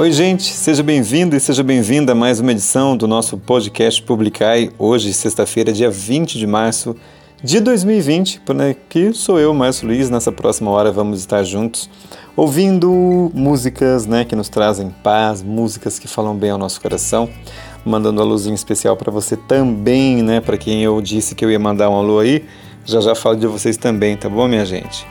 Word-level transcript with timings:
Oi, 0.00 0.10
gente, 0.12 0.44
seja 0.44 0.82
bem-vindo 0.82 1.36
e 1.36 1.40
seja 1.40 1.62
bem-vinda 1.62 2.12
a 2.12 2.14
mais 2.14 2.40
uma 2.40 2.52
edição 2.52 2.96
do 2.96 3.06
nosso 3.06 3.36
podcast 3.36 4.02
Publicai. 4.02 4.70
Hoje, 4.78 5.12
sexta-feira, 5.12 5.74
dia 5.74 5.90
20 5.90 6.38
de 6.38 6.46
março 6.46 6.96
de 7.44 7.60
2020, 7.60 8.40
que 8.88 9.12
sou 9.12 9.38
eu, 9.38 9.52
Márcio 9.52 9.86
Luiz. 9.86 10.08
Nessa 10.08 10.32
próxima 10.32 10.70
hora 10.70 10.90
vamos 10.90 11.20
estar 11.20 11.42
juntos 11.42 11.90
ouvindo 12.34 13.30
músicas 13.34 14.06
né, 14.06 14.24
que 14.24 14.34
nos 14.34 14.48
trazem 14.48 14.88
paz, 15.02 15.42
músicas 15.42 15.98
que 15.98 16.08
falam 16.08 16.34
bem 16.34 16.48
ao 16.48 16.56
nosso 16.56 16.80
coração. 16.80 17.28
Mandando 17.84 18.22
um 18.22 18.24
alôzinho 18.24 18.54
especial 18.54 18.96
para 18.96 19.12
você 19.12 19.36
também, 19.36 20.22
né? 20.22 20.40
Para 20.40 20.56
quem 20.56 20.82
eu 20.82 20.98
disse 21.02 21.34
que 21.34 21.44
eu 21.44 21.50
ia 21.50 21.58
mandar 21.58 21.90
um 21.90 21.96
alô 21.96 22.20
aí, 22.20 22.46
já 22.86 23.02
já 23.02 23.14
falo 23.14 23.36
de 23.36 23.46
vocês 23.46 23.76
também, 23.76 24.16
tá 24.16 24.30
bom, 24.30 24.48
minha 24.48 24.64
gente? 24.64 25.06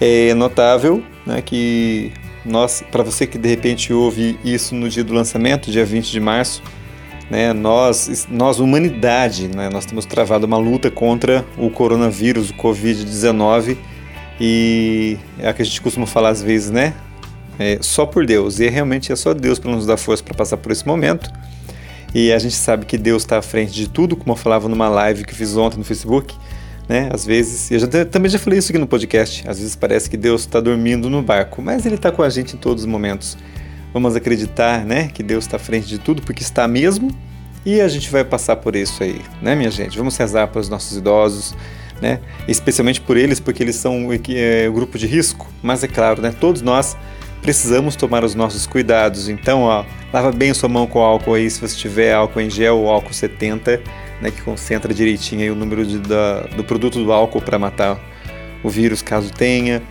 É 0.00 0.32
notável 0.32 1.02
né, 1.26 1.42
que 1.42 2.14
nós, 2.44 2.82
para 2.90 3.02
você 3.02 3.26
que 3.26 3.38
de 3.38 3.48
repente 3.48 3.92
ouve 3.92 4.38
isso 4.44 4.74
no 4.74 4.88
dia 4.88 5.04
do 5.04 5.12
lançamento, 5.12 5.70
dia 5.70 5.84
20 5.84 6.10
de 6.10 6.20
março, 6.20 6.62
né, 7.30 7.52
nós, 7.52 8.26
nós 8.30 8.58
humanidade, 8.58 9.48
né, 9.48 9.70
nós 9.70 9.86
temos 9.86 10.04
travado 10.04 10.46
uma 10.46 10.58
luta 10.58 10.90
contra 10.90 11.44
o 11.56 11.70
coronavírus, 11.70 12.50
o 12.50 12.54
Covid-19, 12.54 13.76
e 14.40 15.16
é 15.38 15.50
o 15.50 15.54
que 15.54 15.62
a 15.62 15.64
gente 15.64 15.80
costuma 15.80 16.06
falar 16.06 16.30
às 16.30 16.42
vezes, 16.42 16.70
né? 16.70 16.94
É, 17.58 17.78
só 17.80 18.04
por 18.04 18.26
Deus, 18.26 18.58
e 18.60 18.68
realmente 18.68 19.12
é 19.12 19.16
só 19.16 19.32
Deus 19.32 19.58
para 19.58 19.70
nos 19.70 19.86
dar 19.86 19.96
força 19.96 20.22
para 20.22 20.34
passar 20.34 20.56
por 20.56 20.72
esse 20.72 20.86
momento. 20.86 21.30
E 22.14 22.32
a 22.32 22.38
gente 22.38 22.54
sabe 22.54 22.84
que 22.84 22.98
Deus 22.98 23.22
está 23.22 23.38
à 23.38 23.42
frente 23.42 23.72
de 23.72 23.88
tudo, 23.88 24.16
como 24.16 24.32
eu 24.32 24.36
falava 24.36 24.68
numa 24.68 24.88
live 24.88 25.24
que 25.24 25.34
fiz 25.34 25.56
ontem 25.56 25.78
no 25.78 25.84
Facebook 25.84 26.34
né? 26.92 27.08
Às 27.10 27.24
vezes, 27.24 27.70
eu 27.70 27.78
já, 27.78 28.04
também 28.04 28.30
já 28.30 28.38
falei 28.38 28.58
isso 28.58 28.70
aqui 28.70 28.78
no 28.78 28.86
podcast, 28.86 29.48
às 29.48 29.58
vezes 29.58 29.74
parece 29.74 30.10
que 30.10 30.16
Deus 30.16 30.42
está 30.42 30.60
dormindo 30.60 31.08
no 31.08 31.22
barco, 31.22 31.62
mas 31.62 31.86
Ele 31.86 31.94
está 31.94 32.12
com 32.12 32.22
a 32.22 32.28
gente 32.28 32.54
em 32.54 32.58
todos 32.58 32.82
os 32.82 32.86
momentos. 32.86 33.38
Vamos 33.94 34.14
acreditar, 34.14 34.84
né, 34.84 35.08
que 35.08 35.22
Deus 35.22 35.44
está 35.44 35.56
à 35.56 35.58
frente 35.58 35.86
de 35.86 35.98
tudo, 35.98 36.20
porque 36.20 36.42
está 36.42 36.68
mesmo, 36.68 37.10
e 37.64 37.80
a 37.80 37.88
gente 37.88 38.10
vai 38.10 38.22
passar 38.22 38.56
por 38.56 38.76
isso 38.76 39.02
aí, 39.02 39.22
né, 39.40 39.54
minha 39.54 39.70
gente? 39.70 39.96
Vamos 39.96 40.18
rezar 40.18 40.48
para 40.48 40.60
os 40.60 40.68
nossos 40.68 40.94
idosos, 40.98 41.54
né? 41.98 42.20
Especialmente 42.46 43.00
por 43.00 43.16
eles, 43.16 43.40
porque 43.40 43.62
eles 43.62 43.76
são 43.76 44.10
é, 44.28 44.68
o 44.68 44.72
grupo 44.74 44.98
de 44.98 45.06
risco. 45.06 45.50
Mas 45.62 45.82
é 45.82 45.88
claro, 45.88 46.20
né? 46.20 46.34
Todos 46.38 46.60
nós 46.60 46.96
precisamos 47.40 47.94
tomar 47.96 48.24
os 48.24 48.34
nossos 48.34 48.66
cuidados. 48.66 49.28
Então, 49.28 49.62
ó, 49.62 49.84
lava 50.12 50.32
bem 50.32 50.52
sua 50.52 50.68
mão 50.68 50.86
com 50.86 50.98
álcool 50.98 51.34
aí, 51.34 51.48
se 51.48 51.60
você 51.60 51.76
tiver 51.76 52.12
álcool 52.12 52.40
em 52.40 52.50
gel 52.50 52.78
ou 52.78 52.90
álcool 52.90 53.14
70 53.14 53.80
né, 54.22 54.30
que 54.30 54.40
concentra 54.40 54.94
direitinho 54.94 55.52
o 55.52 55.56
número 55.56 55.84
de, 55.84 55.98
da, 55.98 56.42
do 56.42 56.62
produto 56.62 57.02
do 57.02 57.12
álcool 57.12 57.42
para 57.42 57.58
matar 57.58 58.00
o 58.62 58.70
vírus, 58.70 59.02
caso 59.02 59.30
tenha. 59.32 59.82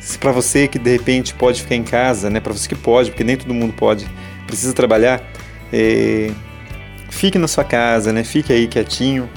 Se 0.00 0.18
para 0.18 0.32
você 0.32 0.66
que 0.66 0.78
de 0.78 0.90
repente 0.90 1.34
pode 1.34 1.62
ficar 1.62 1.76
em 1.76 1.84
casa, 1.84 2.30
né, 2.30 2.40
para 2.40 2.52
você 2.52 2.68
que 2.68 2.74
pode, 2.74 3.10
porque 3.10 3.22
nem 3.22 3.36
todo 3.36 3.52
mundo 3.52 3.74
pode, 3.74 4.06
precisa 4.46 4.72
trabalhar, 4.72 5.22
é, 5.72 6.30
fique 7.10 7.38
na 7.38 7.46
sua 7.46 7.64
casa, 7.64 8.12
né, 8.12 8.24
fique 8.24 8.52
aí 8.52 8.66
quietinho, 8.66 9.28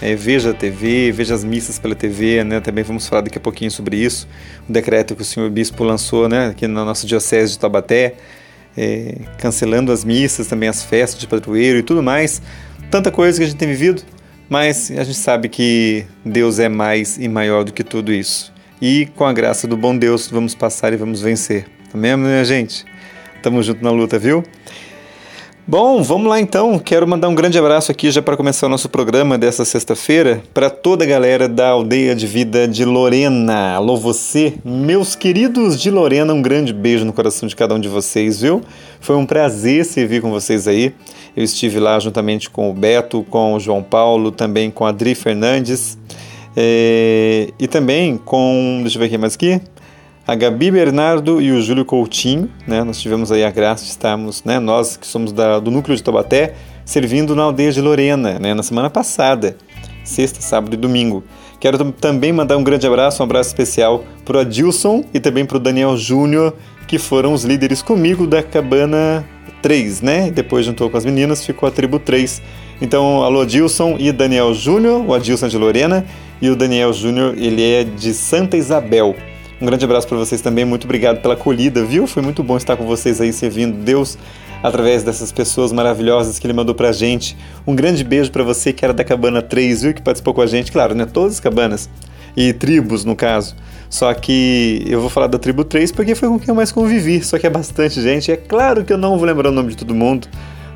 é, 0.00 0.14
veja 0.16 0.50
a 0.50 0.54
TV, 0.54 1.12
veja 1.12 1.34
as 1.34 1.44
missas 1.44 1.78
pela 1.78 1.94
TV, 1.94 2.42
né, 2.44 2.60
também 2.60 2.82
vamos 2.82 3.06
falar 3.06 3.22
daqui 3.22 3.38
a 3.38 3.40
pouquinho 3.40 3.70
sobre 3.70 3.96
isso, 3.96 4.28
o 4.68 4.72
decreto 4.72 5.14
que 5.14 5.22
o 5.22 5.24
senhor 5.24 5.48
bispo 5.50 5.82
lançou 5.84 6.28
né, 6.28 6.48
aqui 6.48 6.66
na 6.66 6.84
nossa 6.84 7.06
diocese 7.06 7.52
de 7.52 7.58
Taubaté, 7.58 8.14
é, 8.76 9.16
cancelando 9.38 9.92
as 9.92 10.04
missas, 10.04 10.46
também 10.46 10.68
as 10.68 10.82
festas 10.82 11.20
de 11.20 11.26
padroeiro 11.26 11.78
e 11.78 11.82
tudo 11.82 12.02
mais, 12.02 12.40
tanta 12.92 13.10
coisa 13.10 13.38
que 13.38 13.44
a 13.44 13.46
gente 13.46 13.56
tem 13.56 13.68
vivido, 13.68 14.02
mas 14.50 14.90
a 14.90 15.02
gente 15.02 15.16
sabe 15.16 15.48
que 15.48 16.04
Deus 16.22 16.58
é 16.58 16.68
mais 16.68 17.16
e 17.16 17.26
maior 17.26 17.64
do 17.64 17.72
que 17.72 17.82
tudo 17.82 18.12
isso. 18.12 18.52
E 18.82 19.06
com 19.16 19.24
a 19.24 19.32
graça 19.32 19.66
do 19.66 19.78
bom 19.78 19.96
Deus 19.96 20.28
vamos 20.28 20.54
passar 20.54 20.92
e 20.92 20.96
vamos 20.96 21.22
vencer. 21.22 21.64
Amém, 21.94 22.14
minha 22.18 22.44
gente? 22.44 22.84
Tamo 23.42 23.62
junto 23.62 23.82
na 23.82 23.90
luta, 23.90 24.18
viu? 24.18 24.44
Bom, 25.64 26.02
vamos 26.02 26.28
lá 26.28 26.40
então. 26.40 26.76
Quero 26.76 27.06
mandar 27.06 27.28
um 27.28 27.36
grande 27.36 27.56
abraço 27.56 27.92
aqui 27.92 28.10
já 28.10 28.20
para 28.20 28.36
começar 28.36 28.66
o 28.66 28.68
nosso 28.68 28.88
programa 28.88 29.38
dessa 29.38 29.64
sexta-feira 29.64 30.42
para 30.52 30.68
toda 30.68 31.04
a 31.04 31.06
galera 31.06 31.48
da 31.48 31.68
Aldeia 31.68 32.16
de 32.16 32.26
Vida 32.26 32.66
de 32.66 32.84
Lorena. 32.84 33.76
Alô 33.76 33.96
você, 33.96 34.54
meus 34.64 35.14
queridos 35.14 35.80
de 35.80 35.88
Lorena, 35.88 36.34
um 36.34 36.42
grande 36.42 36.72
beijo 36.72 37.04
no 37.04 37.12
coração 37.12 37.48
de 37.48 37.54
cada 37.54 37.76
um 37.76 37.80
de 37.80 37.88
vocês, 37.88 38.40
viu? 38.40 38.60
Foi 39.00 39.14
um 39.14 39.24
prazer 39.24 39.84
servir 39.84 40.20
com 40.20 40.32
vocês 40.32 40.66
aí. 40.66 40.92
Eu 41.36 41.44
estive 41.44 41.78
lá 41.78 41.96
juntamente 42.00 42.50
com 42.50 42.68
o 42.68 42.74
Beto, 42.74 43.24
com 43.30 43.54
o 43.54 43.60
João 43.60 43.84
Paulo, 43.84 44.32
também 44.32 44.68
com 44.68 44.84
a 44.84 44.88
Adri 44.88 45.14
Fernandes 45.14 45.96
é, 46.56 47.48
e 47.58 47.66
também 47.66 48.16
com, 48.18 48.80
deixa 48.82 48.96
eu 48.96 49.00
ver 49.00 49.06
aqui 49.06 49.18
mais 49.18 49.34
aqui, 49.34 49.60
a 50.26 50.34
Gabi 50.34 50.70
Bernardo 50.70 51.40
e 51.40 51.50
o 51.50 51.60
Júlio 51.60 51.84
Coutinho, 51.84 52.48
né? 52.66 52.84
Nós 52.84 53.00
tivemos 53.00 53.32
aí 53.32 53.44
a 53.44 53.50
graça 53.50 53.84
de 53.84 53.90
estarmos, 53.90 54.44
né? 54.44 54.58
Nós 54.58 54.96
que 54.96 55.06
somos 55.06 55.32
da, 55.32 55.58
do 55.58 55.70
núcleo 55.70 55.96
de 55.96 56.02
Taubaté, 56.02 56.54
servindo 56.84 57.34
na 57.34 57.42
aldeia 57.42 57.72
de 57.72 57.80
Lorena, 57.80 58.38
né? 58.38 58.54
Na 58.54 58.62
semana 58.62 58.88
passada, 58.88 59.56
sexta, 60.04 60.40
sábado 60.40 60.74
e 60.74 60.76
domingo. 60.76 61.24
Quero 61.58 61.92
também 61.92 62.32
mandar 62.32 62.56
um 62.56 62.64
grande 62.64 62.86
abraço, 62.86 63.22
um 63.22 63.24
abraço 63.24 63.50
especial 63.50 64.04
para 64.24 64.36
o 64.36 64.40
Adilson 64.40 65.04
e 65.12 65.20
também 65.20 65.44
para 65.44 65.56
o 65.56 65.60
Daniel 65.60 65.96
Júnior, 65.96 66.54
que 66.86 66.98
foram 66.98 67.32
os 67.32 67.44
líderes 67.44 67.82
comigo 67.82 68.26
da 68.26 68.42
Cabana 68.42 69.24
3, 69.60 70.00
né? 70.02 70.30
Depois 70.30 70.66
juntou 70.66 70.88
com 70.90 70.96
as 70.96 71.04
meninas, 71.04 71.44
ficou 71.44 71.68
a 71.68 71.72
tribo 71.72 71.98
3. 71.98 72.42
Então, 72.80 73.22
alô 73.22 73.42
Adilson 73.42 73.96
e 73.98 74.10
Daniel 74.10 74.52
Júnior, 74.54 75.04
o 75.06 75.14
Adilson 75.14 75.46
é 75.46 75.48
de 75.48 75.58
Lorena 75.58 76.04
e 76.40 76.50
o 76.50 76.56
Daniel 76.56 76.92
Júnior, 76.92 77.34
ele 77.36 77.62
é 77.62 77.84
de 77.84 78.12
Santa 78.12 78.56
Isabel. 78.56 79.14
Um 79.62 79.66
grande 79.66 79.84
abraço 79.84 80.08
para 80.08 80.18
vocês 80.18 80.40
também, 80.40 80.64
muito 80.64 80.86
obrigado 80.86 81.22
pela 81.22 81.34
acolhida, 81.34 81.84
viu? 81.84 82.04
Foi 82.08 82.20
muito 82.20 82.42
bom 82.42 82.56
estar 82.56 82.76
com 82.76 82.84
vocês 82.84 83.20
aí 83.20 83.32
servindo 83.32 83.76
Deus 83.76 84.18
através 84.60 85.04
dessas 85.04 85.30
pessoas 85.30 85.70
maravilhosas 85.70 86.36
que 86.36 86.44
ele 86.44 86.52
mandou 86.52 86.74
pra 86.74 86.90
gente. 86.90 87.36
Um 87.64 87.72
grande 87.72 88.02
beijo 88.02 88.32
para 88.32 88.42
você 88.42 88.72
que 88.72 88.84
era 88.84 88.92
da 88.92 89.04
Cabana 89.04 89.40
3, 89.40 89.82
viu? 89.82 89.94
Que 89.94 90.02
participou 90.02 90.34
com 90.34 90.40
a 90.40 90.46
gente, 90.46 90.72
claro, 90.72 90.96
né? 90.96 91.06
Todas 91.06 91.34
as 91.34 91.40
cabanas 91.40 91.88
e 92.36 92.52
tribos, 92.52 93.04
no 93.04 93.14
caso. 93.14 93.54
Só 93.88 94.12
que 94.12 94.84
eu 94.84 95.00
vou 95.00 95.08
falar 95.08 95.28
da 95.28 95.38
tribo 95.38 95.62
3 95.62 95.92
porque 95.92 96.16
foi 96.16 96.28
com 96.28 96.40
quem 96.40 96.48
eu 96.48 96.56
mais 96.56 96.72
convivi, 96.72 97.22
só 97.22 97.38
que 97.38 97.46
é 97.46 97.50
bastante 97.50 98.02
gente. 98.02 98.32
É 98.32 98.36
claro 98.36 98.84
que 98.84 98.92
eu 98.92 98.98
não 98.98 99.16
vou 99.16 99.24
lembrar 99.24 99.50
o 99.50 99.52
nome 99.52 99.68
de 99.68 99.76
todo 99.76 99.94
mundo, 99.94 100.26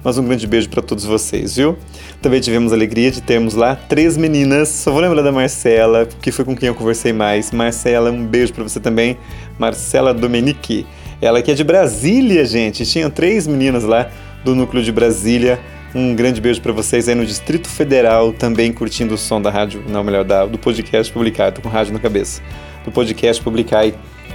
mas 0.02 0.18
um 0.18 0.24
grande 0.24 0.46
beijo 0.46 0.68
para 0.68 0.82
todos 0.82 1.04
vocês, 1.04 1.56
viu? 1.56 1.76
Também 2.22 2.40
tivemos 2.40 2.72
a 2.72 2.76
alegria 2.76 3.10
de 3.10 3.20
termos 3.20 3.54
lá 3.54 3.74
três 3.74 4.16
meninas. 4.16 4.68
Só 4.68 4.90
vou 4.90 5.00
lembrar 5.00 5.22
da 5.22 5.32
Marcela, 5.32 6.06
que 6.20 6.30
foi 6.30 6.44
com 6.44 6.56
quem 6.56 6.68
eu 6.68 6.74
conversei 6.74 7.12
mais. 7.12 7.50
Marcela, 7.50 8.10
um 8.10 8.24
beijo 8.24 8.52
para 8.52 8.62
você 8.62 8.78
também. 8.80 9.18
Marcela 9.58 10.14
Domenici. 10.14 10.86
Ela 11.20 11.42
que 11.42 11.50
é 11.50 11.54
de 11.54 11.64
Brasília, 11.64 12.44
gente. 12.44 12.84
Tinham 12.86 13.10
três 13.10 13.46
meninas 13.46 13.84
lá 13.84 14.10
do 14.44 14.54
núcleo 14.54 14.82
de 14.82 14.92
Brasília. 14.92 15.58
Um 15.94 16.14
grande 16.14 16.40
beijo 16.40 16.60
para 16.60 16.72
vocês 16.72 17.08
aí 17.08 17.14
no 17.14 17.24
Distrito 17.24 17.68
Federal, 17.68 18.32
também 18.32 18.72
curtindo 18.72 19.14
o 19.14 19.18
som 19.18 19.40
da 19.40 19.50
rádio, 19.50 19.82
não, 19.88 20.04
melhor, 20.04 20.24
da, 20.24 20.44
do 20.44 20.58
podcast 20.58 21.10
publicado, 21.10 21.62
com 21.62 21.68
rádio 21.68 21.94
na 21.94 21.98
cabeça, 21.98 22.42
do 22.84 22.92
podcast 22.92 23.42
Publicai. 23.42 23.94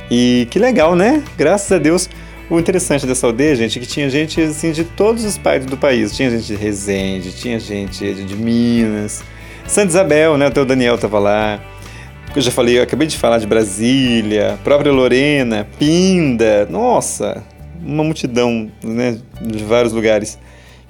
E 0.10 0.48
que 0.50 0.58
legal, 0.58 0.96
né? 0.96 1.24
Graças 1.38 1.72
a 1.72 1.78
Deus 1.78 2.10
o 2.52 2.60
interessante 2.60 3.08
dessa 3.08 3.26
aldeia, 3.26 3.56
gente, 3.56 3.80
é 3.80 3.82
que 3.82 3.88
tinha 3.88 4.10
gente 4.10 4.42
assim 4.42 4.74
de 4.74 4.84
todos 4.84 5.24
os 5.24 5.38
partes 5.38 5.66
do 5.66 5.78
país. 5.78 6.14
Tinha 6.14 6.30
gente 6.30 6.48
de 6.48 6.56
Resende, 6.56 7.32
tinha 7.32 7.58
gente 7.58 8.14
de 8.14 8.36
Minas, 8.36 9.24
Santa 9.66 9.88
Isabel, 9.88 10.38
né? 10.38 10.48
Até 10.48 10.60
o 10.60 10.66
Daniel 10.66 10.98
tava 10.98 11.18
lá. 11.18 11.62
Eu 12.36 12.42
já 12.42 12.52
falei, 12.52 12.78
eu 12.78 12.84
acabei 12.84 13.08
de 13.08 13.18
falar 13.18 13.38
de 13.38 13.48
Brasília, 13.48 14.60
própria 14.66 14.92
Lorena, 14.92 15.66
Pinda. 15.80 16.68
Nossa, 16.70 17.42
uma 17.82 18.04
multidão, 18.04 18.70
né? 18.84 19.18
De 19.42 19.64
vários 19.64 19.94
lugares. 19.94 20.38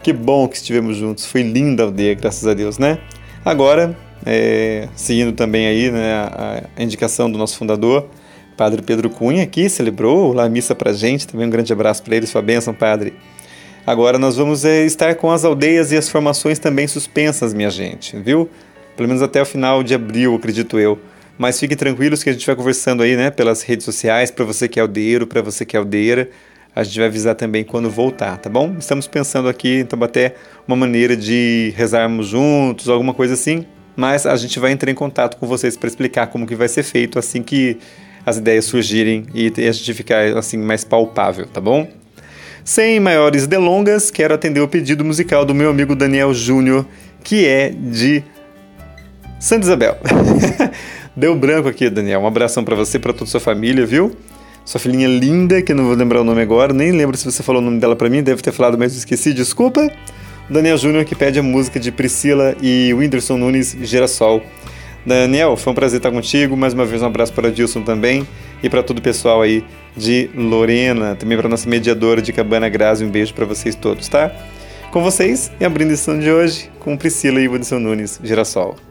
Que 0.01 0.11
bom 0.11 0.47
que 0.47 0.55
estivemos 0.55 0.97
juntos. 0.97 1.27
Foi 1.27 1.43
linda 1.43 1.83
a 1.83 1.85
aldeia, 1.85 2.15
graças 2.15 2.47
a 2.47 2.55
Deus, 2.55 2.79
né? 2.79 2.97
Agora, 3.45 3.95
é, 4.25 4.87
seguindo 4.95 5.31
também 5.33 5.67
aí 5.67 5.91
né, 5.91 6.13
a, 6.13 6.63
a 6.75 6.83
indicação 6.83 7.31
do 7.31 7.37
nosso 7.37 7.55
fundador, 7.55 8.09
Padre 8.57 8.81
Pedro 8.81 9.09
Cunha 9.09 9.43
aqui 9.43 9.69
celebrou 9.69 10.33
lá 10.33 10.45
a 10.45 10.49
missa 10.49 10.75
para 10.75 10.93
gente, 10.93 11.27
também 11.27 11.47
um 11.47 11.49
grande 11.49 11.71
abraço 11.71 12.03
para 12.03 12.15
ele, 12.15 12.27
sua 12.27 12.41
bênção, 12.41 12.73
Padre. 12.73 13.13
Agora 13.85 14.19
nós 14.19 14.37
vamos 14.37 14.63
é, 14.63 14.85
estar 14.85 15.15
com 15.15 15.31
as 15.31 15.43
aldeias 15.43 15.91
e 15.91 15.97
as 15.97 16.07
formações 16.07 16.59
também 16.59 16.87
suspensas, 16.87 17.53
minha 17.53 17.69
gente, 17.69 18.15
viu? 18.17 18.49
Pelo 18.95 19.07
menos 19.07 19.23
até 19.23 19.41
o 19.41 19.45
final 19.45 19.81
de 19.81 19.95
abril, 19.95 20.35
acredito 20.35 20.77
eu. 20.77 20.99
Mas 21.37 21.59
fiquem 21.59 21.75
tranquilos 21.75 22.23
que 22.23 22.29
a 22.29 22.33
gente 22.33 22.45
vai 22.45 22.55
conversando 22.55 23.01
aí, 23.01 23.15
né, 23.15 23.31
pelas 23.31 23.63
redes 23.63 23.83
sociais, 23.83 24.29
para 24.29 24.45
você 24.45 24.67
que 24.67 24.79
é 24.79 24.81
aldeiro, 24.83 25.25
para 25.25 25.41
você 25.41 25.65
que 25.65 25.75
é 25.75 25.79
aldeira. 25.79 26.29
A 26.75 26.83
gente 26.83 26.99
vai 26.99 27.07
avisar 27.07 27.35
também 27.35 27.63
quando 27.63 27.89
voltar, 27.89 28.37
tá 28.37 28.49
bom? 28.49 28.75
Estamos 28.77 29.07
pensando 29.07 29.49
aqui, 29.49 29.79
então, 29.79 30.01
até 30.03 30.35
uma 30.67 30.77
maneira 30.77 31.17
de 31.17 31.73
rezarmos 31.75 32.27
juntos, 32.27 32.87
alguma 32.87 33.13
coisa 33.13 33.33
assim. 33.33 33.65
Mas 33.95 34.25
a 34.25 34.35
gente 34.35 34.57
vai 34.59 34.71
entrar 34.71 34.89
em 34.89 34.95
contato 34.95 35.35
com 35.37 35.47
vocês 35.47 35.75
para 35.75 35.87
explicar 35.87 36.27
como 36.27 36.45
que 36.47 36.55
vai 36.55 36.67
ser 36.67 36.83
feito 36.83 37.19
assim 37.19 37.41
que 37.41 37.77
as 38.25 38.37
ideias 38.37 38.65
surgirem 38.65 39.25
e 39.33 39.51
a 39.57 39.71
gente 39.71 39.93
ficar 39.93 40.37
assim 40.37 40.57
mais 40.57 40.83
palpável, 40.83 41.45
tá 41.45 41.61
bom? 41.61 41.87
Sem 42.63 42.99
maiores 42.99 43.47
delongas, 43.47 44.11
quero 44.11 44.33
atender 44.33 44.59
o 44.59 44.67
pedido 44.67 45.03
musical 45.03 45.43
do 45.43 45.53
meu 45.53 45.69
amigo 45.69 45.95
Daniel 45.95 46.33
Júnior, 46.33 46.85
que 47.23 47.47
é 47.47 47.69
de 47.69 48.23
Santa 49.39 49.65
Isabel. 49.65 49.97
Deu 51.15 51.35
branco 51.35 51.67
aqui, 51.67 51.89
Daniel. 51.89 52.21
Um 52.21 52.27
abração 52.27 52.63
para 52.63 52.75
você, 52.75 52.99
para 52.99 53.11
toda 53.11 53.25
a 53.25 53.27
sua 53.27 53.39
família, 53.39 53.85
viu? 53.85 54.15
sua 54.63 54.79
filhinha 54.79 55.07
linda, 55.07 55.61
que 55.61 55.73
não 55.73 55.85
vou 55.85 55.95
lembrar 55.95 56.21
o 56.21 56.23
nome 56.23 56.41
agora, 56.41 56.73
nem 56.73 56.91
lembro 56.91 57.17
se 57.17 57.25
você 57.25 57.41
falou 57.41 57.61
o 57.61 57.65
nome 57.65 57.79
dela 57.79 57.95
para 57.95 58.09
mim, 58.09 58.21
deve 58.21 58.41
ter 58.41 58.51
falado, 58.51 58.77
mas 58.77 58.95
esqueci, 58.95 59.33
desculpa. 59.33 59.91
Daniel 60.49 60.77
Júnior 60.77 61.05
que 61.05 61.15
pede 61.15 61.39
a 61.39 61.43
música 61.43 61.79
de 61.79 61.91
Priscila 61.91 62.55
e 62.61 62.93
Whindersson 62.93 63.37
Nunes, 63.37 63.75
Girassol. 63.81 64.41
Daniel, 65.05 65.57
foi 65.57 65.71
um 65.71 65.75
prazer 65.75 65.97
estar 65.97 66.11
contigo. 66.11 66.55
Mais 66.55 66.73
uma 66.73 66.85
vez, 66.85 67.01
um 67.01 67.07
abraço 67.07 67.33
para 67.33 67.51
Dilson 67.51 67.81
também 67.81 68.27
e 68.61 68.69
para 68.69 68.83
todo 68.83 68.99
o 68.99 69.01
pessoal 69.01 69.41
aí 69.41 69.63
de 69.95 70.29
Lorena, 70.35 71.15
também 71.15 71.37
para 71.37 71.49
nossa 71.49 71.67
mediadora 71.67 72.21
de 72.21 72.31
Cabana 72.31 72.69
Grazi. 72.69 73.03
Um 73.03 73.09
beijo 73.09 73.33
para 73.33 73.45
vocês 73.45 73.75
todos, 73.75 74.07
tá? 74.07 74.31
Com 74.91 75.01
vocês 75.01 75.51
e 75.59 75.65
abrindo 75.65 75.89
a 75.89 75.93
edição 75.93 76.19
de 76.19 76.29
hoje 76.29 76.69
com 76.79 76.95
Priscila 76.97 77.39
e 77.39 77.47
Whindersson 77.47 77.79
Nunes, 77.79 78.19
Girassol. 78.23 78.90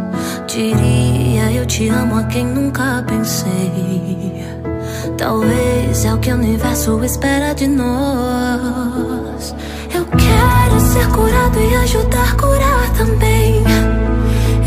Diria 0.53 1.49
eu 1.53 1.65
te 1.65 1.87
amo 1.87 2.17
a 2.17 2.23
quem 2.23 2.45
nunca 2.45 3.01
pensei. 3.07 4.43
Talvez 5.17 6.03
é 6.03 6.13
o 6.13 6.17
que 6.17 6.29
o 6.29 6.35
universo 6.35 7.01
espera 7.05 7.53
de 7.53 7.67
nós. 7.67 9.55
Eu 9.95 10.05
quero 10.07 10.79
ser 10.81 11.07
curado 11.07 11.57
e 11.57 11.75
ajudar 11.75 12.31
a 12.31 12.35
curar 12.35 12.93
também. 12.97 13.63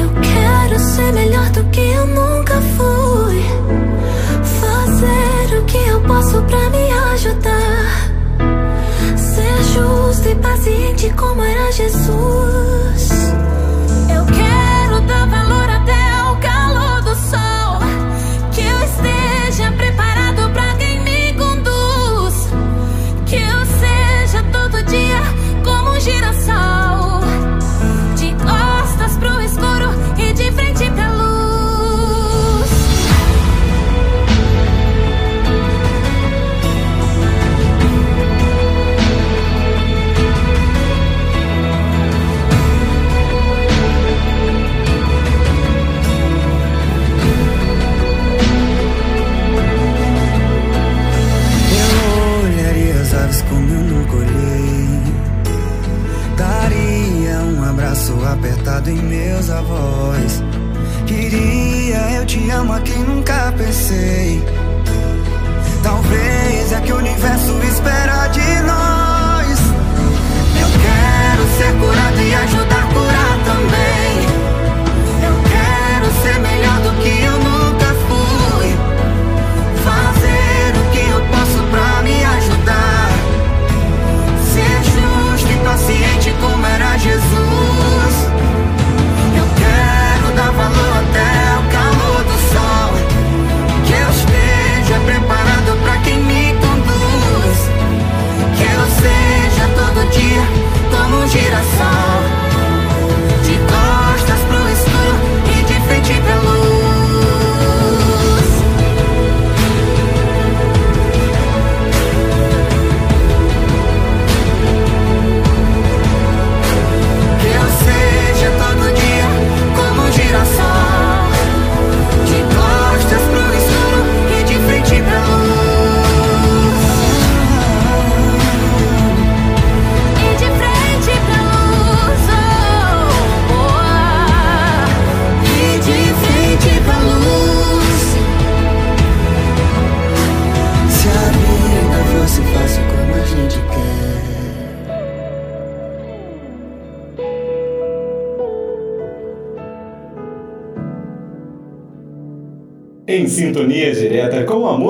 Eu 0.00 0.08
quero 0.22 0.80
ser 0.80 1.12
melhor 1.12 1.50
do 1.50 1.62
que 1.64 1.80
eu 1.80 2.06
nunca 2.06 2.62
fui. 2.62 3.44
Fazer 4.62 5.58
o 5.58 5.64
que 5.66 5.76
eu 5.76 6.00
posso 6.04 6.40
pra 6.44 6.70
me 6.70 6.92
ajudar. 7.12 8.10
Ser 9.18 9.62
justo 9.74 10.30
e 10.30 10.34
paciente 10.36 11.10
como 11.10 11.42
era 11.42 11.70
Jesus. 11.72 13.34
Eu 14.08 14.24
quero 14.24 15.00
dar 15.06 15.26
valor 15.26 15.63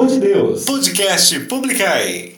amor 0.04 0.18
de 0.18 0.18
Deus. 0.18 0.64
Podcast 0.64 1.38
Publicai. 1.48 2.33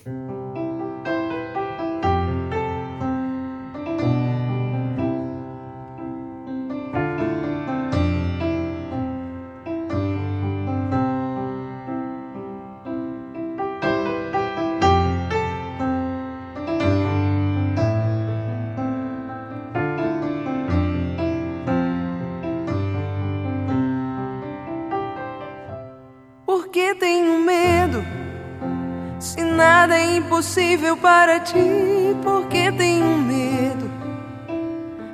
Impossível 30.76 30.96
para 30.98 31.40
ti, 31.40 32.16
por 32.22 32.46
que 32.48 32.70
tenho 32.70 33.16
medo? 33.18 33.90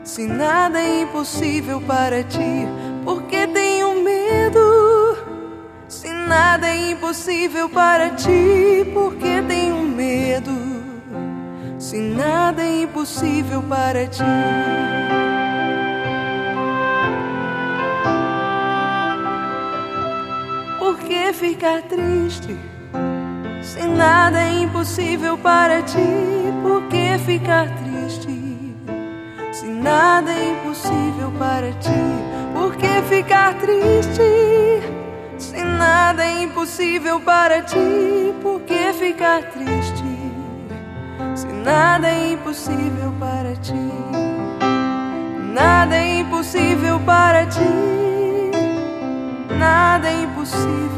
Se 0.03 0.27
nada 0.27 0.81
é 0.81 1.03
impossível 1.03 1.81
para 1.81 2.25
ti, 2.25 2.67
por 3.05 3.23
que 3.23 3.47
tenho 3.47 4.03
medo? 4.03 5.17
Se 5.87 6.09
nada 6.09 6.67
é 6.67 6.91
impossível 6.91 7.69
para 7.69 8.11
ti, 8.11 8.85
por 8.93 9.15
que 9.15 9.41
tenho 9.43 9.83
medo? 9.83 10.51
Se 11.79 11.99
nada 11.99 12.63
é 12.63 12.83
impossível 12.83 13.63
para 13.63 14.07
ti. 14.09 14.25
Por 20.81 20.99
que 20.99 21.33
ficar 21.33 21.83
triste? 21.83 22.72
Nada 24.03 24.41
é 24.41 24.63
impossível 24.63 25.39
para 25.39 25.81
ti, 25.83 25.97
por 26.61 26.83
que 26.89 27.17
ficar 27.19 27.69
triste? 27.69 28.75
Se 29.53 29.67
nada 29.69 30.33
é 30.33 30.51
impossível 30.51 31.31
para 31.39 31.71
ti, 31.75 32.03
por 32.53 32.75
que 32.75 33.01
ficar 33.09 33.55
triste? 33.55 34.83
Se 35.39 35.63
nada 35.63 36.25
é 36.25 36.43
impossível 36.43 37.21
para 37.21 37.63
ti, 37.63 38.35
por 38.43 38.63
que 38.63 38.93
ficar 38.93 39.45
triste? 39.45 40.03
Se 41.37 41.47
nada 41.47 42.09
é 42.09 42.33
impossível 42.33 43.13
para 43.21 43.55
ti, 43.55 43.89
nada 45.55 45.95
é 45.95 46.19
impossível 46.19 46.99
para 47.07 47.47
ti, 47.47 48.51
nada 49.57 50.09
é 50.09 50.23
impossível 50.23 50.92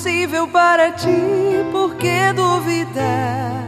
impossível 0.00 0.48
para 0.48 0.92
ti, 0.92 1.10
por 1.70 1.94
que 1.96 2.32
duvidar? 2.32 3.66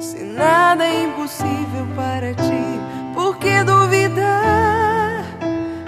Se 0.00 0.24
nada 0.24 0.86
é 0.86 1.04
impossível 1.04 1.86
para 1.94 2.32
ti, 2.32 2.80
por 3.12 3.36
que 3.36 3.62
duvidar? 3.62 5.22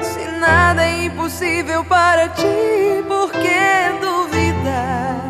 Se 0.02 0.28
nada 0.38 0.84
é 0.84 1.06
impossível 1.06 1.82
para 1.84 2.28
ti, 2.28 3.02
por 3.08 3.32
que 3.32 3.98
duvidar? 3.98 5.22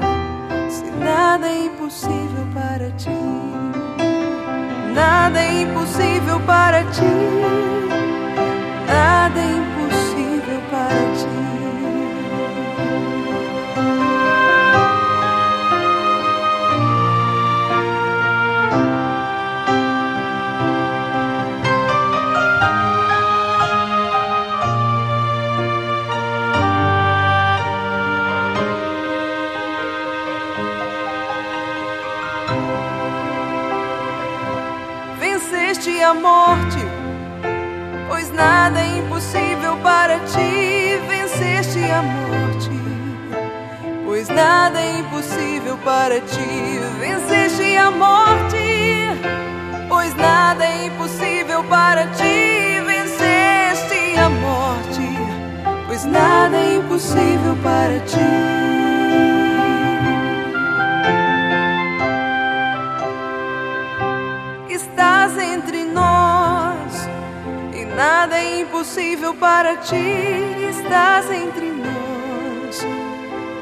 Se 0.71 0.90
nada 0.90 1.47
é 1.47 1.66
impossível 1.66 2.47
para 2.52 2.90
ti, 2.90 3.11
nada 4.92 5.38
é 5.38 5.62
impossível 5.62 6.40
para 6.40 6.83
ti. 6.90 7.02
Nada 8.88 9.40
é 9.40 9.50
impossível 9.52 10.61
para 10.71 11.14
ti. 11.14 11.36
Ti. 58.00 58.76
Estás 64.68 65.36
entre 65.38 65.84
nós. 65.84 67.08
E 67.72 67.84
nada 67.84 68.38
é 68.38 68.60
impossível 68.60 69.34
para 69.34 69.76
ti, 69.76 69.96
estás 70.70 71.30
entre 71.30 71.70
nós. 71.70 72.82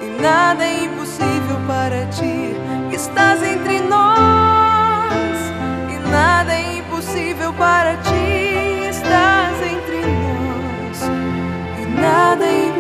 E 0.02 0.22
nada 0.22 0.64
é 0.64 0.84
impossível 0.84 1.58
para 1.66 2.06
ti, 2.06 2.54
estás 2.92 3.42
entre 3.42 3.80
nós. 3.80 5.38
E 5.90 6.10
nada 6.10 6.54
é 6.54 6.78
impossível 6.78 7.52
para 7.54 7.96
ti, 7.98 8.88
estás 8.90 9.56
entre 9.62 10.00
nós. 10.06 11.02
E 11.80 11.86
nada 12.00 12.44
é 12.44 12.48
impossível 12.48 12.74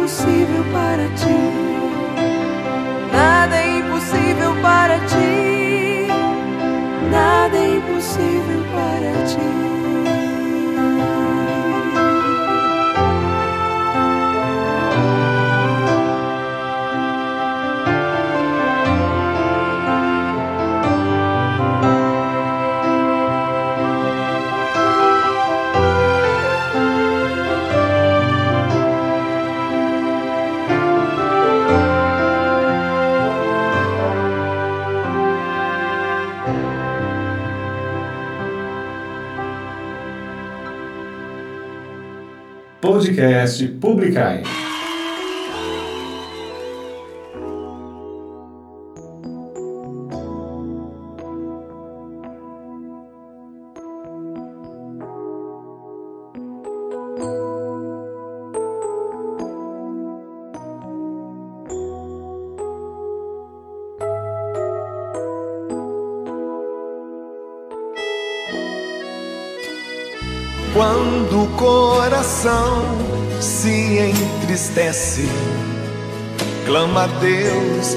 para 0.70 1.08
ti. 1.16 1.40
Nada 3.10 3.56
é 3.56 3.78
impossível 3.78 4.54
para 4.60 4.98
ti. 5.06 6.08
Nada 7.10 7.56
é 7.56 7.76
impossível 7.76 8.62
para 8.74 9.24
ti. 9.26 9.53
Podcast 42.84 43.64
Publicai. 43.80 44.63
Quando 70.74 71.44
o 71.44 71.46
coração 71.56 72.82
se 73.40 73.96
entristece, 73.96 75.28
clama 76.66 77.04
a 77.04 77.06
Deus 77.06 77.96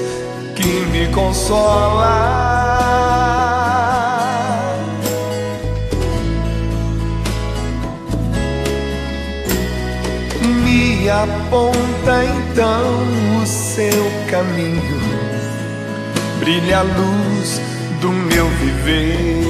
que 0.54 0.86
me 0.92 1.08
consola. 1.12 2.38
Me 10.64 11.10
aponta 11.10 12.24
então 12.26 13.42
o 13.42 13.44
seu 13.44 13.90
caminho, 14.30 15.00
brilha 16.38 16.78
a 16.78 16.82
luz 16.82 17.60
do 18.00 18.12
meu 18.12 18.46
viver. 18.50 19.47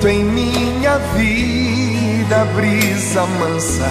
Sinto 0.00 0.08
em 0.08 0.24
minha 0.24 0.98
vida 1.16 2.44
brisa 2.56 3.26
mansa 3.26 3.90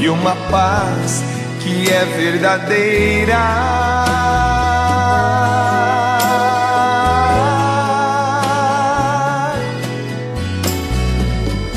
e 0.00 0.08
uma 0.08 0.34
paz 0.50 1.22
que 1.60 1.88
é 1.88 2.04
verdadeira. 2.16 3.38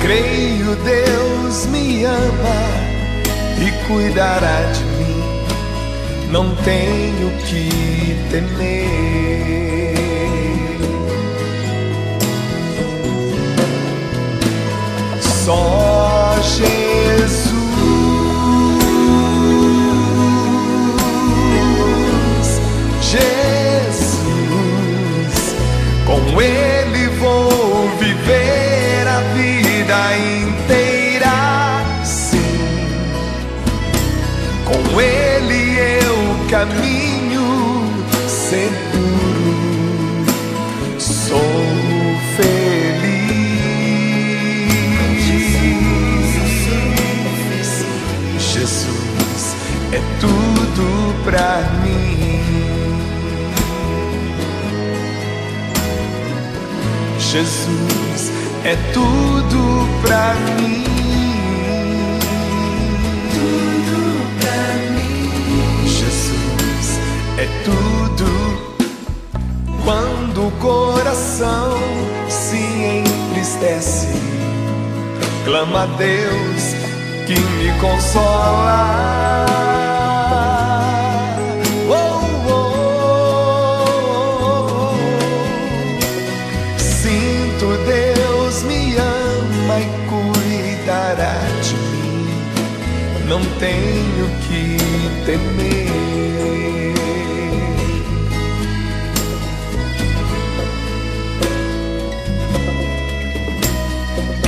Creio 0.02 0.76
Deus 0.84 1.66
me 1.68 2.04
ama 2.06 2.62
e 3.60 3.88
cuidará 3.88 4.62
de 4.72 4.84
mim, 4.84 5.24
não 6.32 6.56
tenho 6.56 7.32
que 7.46 8.16
temer. 8.32 9.71
só 15.52 16.38
Jesus. 16.42 17.52
Jesus, 23.02 24.16
com 26.06 26.42
Ele 26.42 27.08
vou 27.20 27.90
viver 28.00 29.08
a 29.08 29.20
vida 29.36 30.18
inteira. 30.18 31.36
Sim, 32.06 32.40
com 34.64 35.02
Ele 35.02 35.78
eu 35.78 36.50
caminho. 36.50 37.01
É 49.92 50.00
tudo 50.20 51.14
pra 51.26 51.62
mim. 51.84 52.40
Jesus 57.20 58.32
é 58.64 58.76
tudo 58.94 59.88
pra 60.02 60.34
mim. 60.58 60.86
Jesus 65.86 67.00
é 67.38 67.48
tudo. 67.64 68.72
Quando 69.84 70.48
o 70.48 70.52
coração 70.60 71.78
se 72.30 72.58
entristece, 72.58 74.08
clama 75.46 75.84
a 75.84 75.86
Deus 75.86 76.76
que 77.26 77.40
me 77.40 77.72
consola. 77.80 79.81
Tenho 93.62 94.28
que 94.42 94.78
temer. 95.24 95.92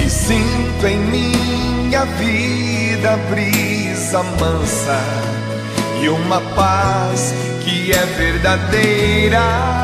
E 0.03 0.09
sinto 0.09 0.87
em 0.87 0.97
minha 0.97 2.05
vida 2.05 3.17
brisa 3.29 4.23
mansa 4.23 4.99
e 6.01 6.09
uma 6.09 6.41
paz 6.55 7.35
que 7.63 7.91
é 7.91 8.05
verdadeira. 8.17 9.82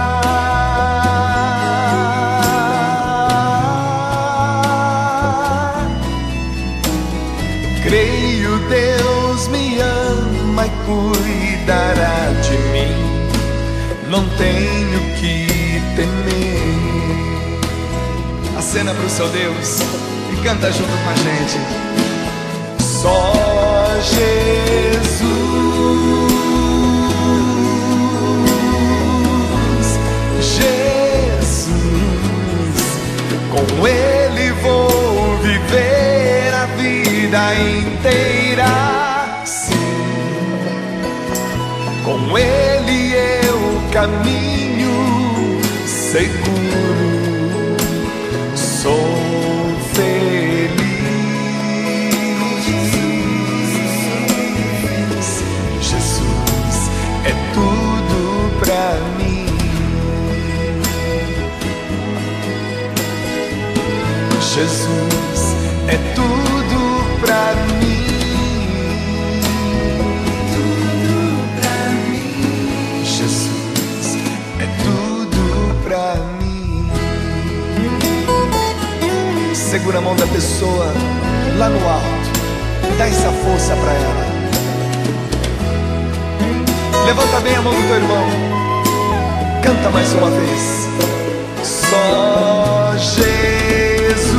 Cuidará 10.90 12.32
de 12.42 12.58
mim. 12.72 12.96
Não 14.10 14.28
tenho 14.30 15.00
que 15.20 15.82
temer. 15.96 17.60
Acena 18.58 18.94
pro 18.94 19.10
seu 19.10 19.30
Deus 19.30 19.82
e 20.34 20.36
canta 20.44 20.72
junto 20.72 20.90
com 20.90 21.10
a 21.10 21.16
gente. 21.16 21.60
Só 22.82 23.34
Jesus, 24.02 24.40
Jesus, 30.42 31.70
com 33.52 33.88
Ele 33.88 34.52
vou 34.64 35.38
viver 35.38 36.54
a 36.54 36.66
vida 36.76 37.56
inteira. 37.56 38.99
Com 42.10 42.36
Ele 42.36 43.14
eu 43.14 43.92
caminho 43.92 45.62
seguro, 45.86 47.78
sou 48.56 49.76
feliz. 49.94 50.80
Jesus 55.82 56.90
é 57.26 57.34
tudo 57.54 58.60
pra 58.60 58.98
mim. 59.20 59.46
Jesus 64.56 65.19
Segura 79.80 80.00
a 80.00 80.02
mão 80.02 80.14
da 80.14 80.28
pessoa 80.28 80.94
lá 81.58 81.70
no 81.70 81.88
alto. 81.88 82.30
Dá 82.98 83.08
essa 83.08 83.32
força 83.32 83.74
pra 83.78 83.94
ela. 83.94 84.26
Levanta 87.06 87.40
bem 87.40 87.56
a 87.56 87.62
mão 87.62 87.74
do 87.74 87.82
teu 87.88 87.96
irmão. 87.96 88.26
Canta 89.64 89.90
mais 89.90 90.14
uma 90.16 90.30
vez. 90.32 90.90
Só 91.64 92.94
Jesus, 92.98 94.36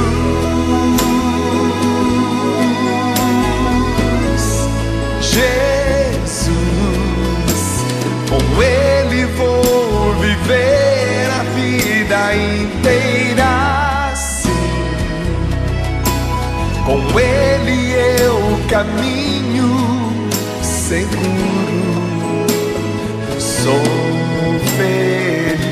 Jesus, 5.22 6.34
com 8.28 8.62
Ele 8.62 9.24
vou 9.38 10.14
viver 10.20 11.30
a 11.30 11.42
vida 11.54 12.34
inteira. 12.36 12.79
Com 16.90 17.20
Ele 17.20 17.92
eu 17.92 18.58
caminho 18.68 19.70
seguro, 20.60 22.46
sou 23.38 23.84
feliz. 24.76 25.70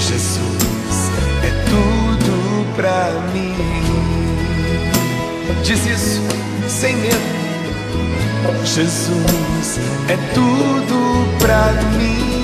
Jesus 0.00 1.10
é 1.44 1.50
tudo 1.70 2.74
pra 2.74 3.12
mim. 3.32 3.54
Diz 5.62 5.86
isso 5.86 6.22
sem 6.68 6.96
medo. 6.96 7.36
Jesus 8.64 9.78
é 10.08 10.16
tudo 10.34 11.38
pra 11.38 11.72
mim. 11.96 12.35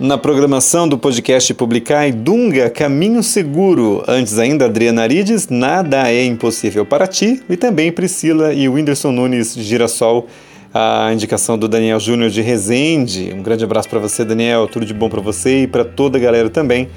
Na 0.00 0.16
programação 0.16 0.88
do 0.88 0.96
podcast 0.96 1.52
Publicai, 1.52 2.10
Dunga, 2.10 2.70
Caminho 2.70 3.22
Seguro. 3.22 4.02
Antes 4.08 4.38
ainda, 4.38 4.64
Adriana 4.64 5.02
Arides, 5.02 5.48
Nada 5.50 6.10
é 6.10 6.24
Impossível 6.24 6.86
para 6.86 7.06
Ti. 7.06 7.42
E 7.50 7.54
também 7.54 7.92
Priscila 7.92 8.54
e 8.54 8.66
Whindersson 8.66 9.12
Nunes, 9.12 9.54
Girassol, 9.54 10.26
a 10.72 11.12
indicação 11.12 11.58
do 11.58 11.68
Daniel 11.68 12.00
Júnior 12.00 12.30
de 12.30 12.40
Resende. 12.40 13.30
Um 13.34 13.42
grande 13.42 13.62
abraço 13.62 13.90
para 13.90 13.98
você, 13.98 14.24
Daniel. 14.24 14.66
Tudo 14.66 14.86
de 14.86 14.94
bom 14.94 15.10
para 15.10 15.20
você 15.20 15.64
e 15.64 15.66
para 15.66 15.84
toda 15.84 16.16
a 16.16 16.20
galera 16.20 16.48
também. 16.48 16.88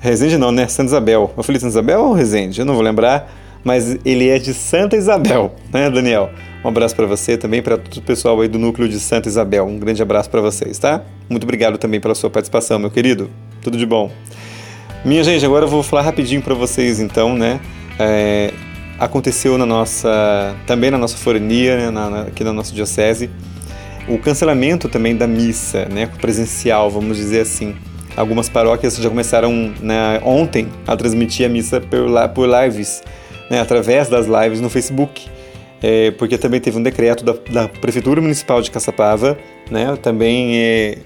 Resende 0.00 0.36
não, 0.36 0.50
né? 0.50 0.66
Santa 0.66 0.88
Isabel. 0.88 1.32
Eu 1.36 1.42
falei 1.44 1.60
Santa 1.60 1.70
Isabel 1.70 2.00
ou 2.00 2.12
Resende? 2.14 2.58
Eu 2.58 2.66
não 2.66 2.74
vou 2.74 2.82
lembrar, 2.82 3.32
mas 3.62 3.96
ele 4.04 4.28
é 4.28 4.40
de 4.40 4.52
Santa 4.52 4.96
Isabel, 4.96 5.54
né, 5.72 5.88
Daniel? 5.88 6.30
Um 6.64 6.68
abraço 6.68 6.96
para 6.96 7.04
você 7.04 7.36
também, 7.36 7.60
para 7.60 7.76
todo 7.76 7.98
o 7.98 8.02
pessoal 8.02 8.40
aí 8.40 8.48
do 8.48 8.58
núcleo 8.58 8.88
de 8.88 8.98
Santa 8.98 9.28
Isabel. 9.28 9.66
Um 9.66 9.78
grande 9.78 10.00
abraço 10.00 10.30
para 10.30 10.40
vocês, 10.40 10.78
tá? 10.78 11.02
Muito 11.28 11.42
obrigado 11.42 11.76
também 11.76 12.00
pela 12.00 12.14
sua 12.14 12.30
participação, 12.30 12.78
meu 12.78 12.90
querido. 12.90 13.28
Tudo 13.60 13.76
de 13.76 13.84
bom. 13.84 14.10
Minha 15.04 15.22
gente, 15.22 15.44
agora 15.44 15.66
eu 15.66 15.68
vou 15.68 15.82
falar 15.82 16.00
rapidinho 16.00 16.40
para 16.40 16.54
vocês, 16.54 17.00
então, 17.00 17.36
né? 17.36 17.60
É, 17.98 18.50
aconteceu 18.98 19.58
na 19.58 19.66
nossa, 19.66 20.56
também 20.66 20.90
na 20.90 20.96
nossa 20.96 21.18
fornia, 21.18 21.76
né, 21.76 21.90
na, 21.90 22.08
na, 22.08 22.20
aqui 22.22 22.42
na 22.42 22.52
nossa 22.52 22.72
diocese, 22.72 23.28
o 24.08 24.16
cancelamento 24.16 24.88
também 24.88 25.14
da 25.14 25.26
missa, 25.26 25.84
né, 25.84 26.06
presencial, 26.06 26.90
vamos 26.90 27.18
dizer 27.18 27.40
assim. 27.40 27.76
Algumas 28.16 28.48
paróquias 28.48 28.96
já 28.96 29.10
começaram 29.10 29.52
né, 29.82 30.18
ontem 30.24 30.68
a 30.86 30.96
transmitir 30.96 31.44
a 31.44 31.48
missa 31.50 31.78
por, 31.78 32.28
por 32.30 32.48
lives, 32.48 33.02
né, 33.50 33.60
através 33.60 34.08
das 34.08 34.26
lives 34.26 34.62
no 34.62 34.70
Facebook 34.70 35.33
é, 35.86 36.10
porque 36.12 36.38
também 36.38 36.62
teve 36.62 36.78
um 36.78 36.82
decreto 36.82 37.22
da, 37.22 37.34
da, 37.50 37.68
Prefeitura 37.68 38.18
Municipal 38.18 38.62
de 38.62 38.70
Caçapava, 38.70 39.36
né, 39.70 39.94
também, 40.00 40.56
é, 40.56 40.98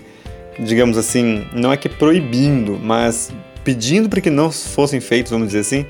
digamos 0.57 0.97
assim, 0.97 1.45
não 1.53 1.73
é 1.73 1.77
que 1.77 1.89
proibindo, 1.89 2.79
mas 2.81 3.33
pedindo 3.65 4.09
para 4.09 4.21
que 4.21 4.31
não 4.31 4.53
fossem 4.53 5.01
feitos, 5.01 5.33
vamos 5.33 5.49
dizer 5.49 5.61
assim, 5.61 5.85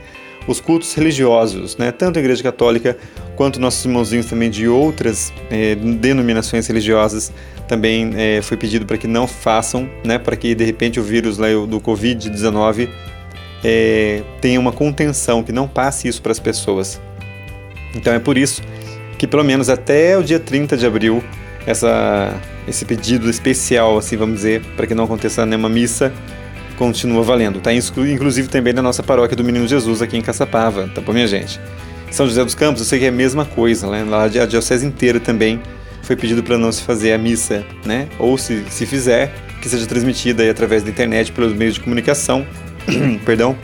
os 0.46 0.58
cultos 0.58 0.94
religiosos, 0.94 1.76
né? 1.76 1.92
tanto 1.92 2.18
a 2.18 2.20
Igreja 2.20 2.42
Católica 2.42 2.96
quanto 3.36 3.60
nossos 3.60 3.84
irmãozinhos 3.84 4.24
também 4.24 4.48
de 4.48 4.66
outras 4.66 5.30
eh, 5.50 5.74
denominações 5.74 6.66
religiosas 6.66 7.30
também 7.68 8.10
eh, 8.16 8.40
foi 8.40 8.56
pedido 8.56 8.86
para 8.86 8.96
que 8.96 9.06
não 9.06 9.26
façam, 9.26 9.86
né? 10.02 10.18
para 10.18 10.34
que 10.34 10.54
de 10.54 10.64
repente 10.64 10.98
o 10.98 11.02
vírus 11.02 11.36
lá, 11.36 11.48
do 11.48 11.78
Covid-19 11.78 12.88
eh, 13.62 14.22
tenha 14.40 14.58
uma 14.58 14.72
contenção, 14.72 15.42
que 15.42 15.52
não 15.52 15.68
passe 15.68 16.08
isso 16.08 16.22
para 16.22 16.32
as 16.32 16.40
pessoas. 16.40 16.98
Então 17.98 18.12
é 18.12 18.18
por 18.18 18.38
isso 18.38 18.62
que 19.18 19.26
pelo 19.26 19.44
menos 19.44 19.68
até 19.68 20.16
o 20.16 20.22
dia 20.22 20.38
30 20.38 20.76
de 20.76 20.86
abril 20.86 21.22
essa, 21.66 22.32
esse 22.66 22.84
pedido 22.84 23.28
especial, 23.28 23.98
assim 23.98 24.16
vamos 24.16 24.36
dizer, 24.36 24.62
para 24.76 24.86
que 24.86 24.94
não 24.94 25.04
aconteça 25.04 25.44
nenhuma 25.44 25.68
missa 25.68 26.12
continua 26.78 27.22
valendo. 27.24 27.60
Tá 27.60 27.72
inclusive 27.72 28.48
também 28.48 28.72
na 28.72 28.80
nossa 28.80 29.02
paróquia 29.02 29.36
do 29.36 29.42
Menino 29.42 29.66
Jesus 29.66 30.00
aqui 30.00 30.16
em 30.16 30.22
Caçapava, 30.22 30.88
tá 30.94 31.00
bom, 31.00 31.12
minha 31.12 31.26
gente? 31.26 31.60
São 32.10 32.26
José 32.26 32.42
dos 32.44 32.54
Campos, 32.54 32.80
eu 32.80 32.86
sei 32.86 33.00
que 33.00 33.04
é 33.04 33.08
a 33.08 33.12
mesma 33.12 33.44
coisa, 33.44 33.90
né? 33.90 34.04
Lá 34.08 34.24
a 34.24 34.46
diocese 34.46 34.86
inteira 34.86 35.18
também 35.18 35.60
foi 36.02 36.14
pedido 36.16 36.42
para 36.42 36.56
não 36.56 36.70
se 36.70 36.82
fazer 36.82 37.12
a 37.12 37.18
missa, 37.18 37.66
né? 37.84 38.08
Ou 38.18 38.38
se, 38.38 38.64
se 38.70 38.86
fizer, 38.86 39.34
que 39.60 39.68
seja 39.68 39.84
transmitida 39.86 40.44
aí 40.44 40.48
através 40.48 40.84
da 40.84 40.88
internet, 40.88 41.32
pelos 41.32 41.52
meios 41.52 41.74
de 41.74 41.80
comunicação, 41.80 42.46
perdão, 43.26 43.58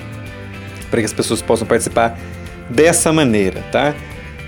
para 0.90 1.00
que 1.00 1.06
as 1.06 1.12
pessoas 1.12 1.40
possam 1.40 1.66
participar 1.66 2.18
dessa 2.68 3.12
maneira, 3.12 3.62
tá? 3.72 3.94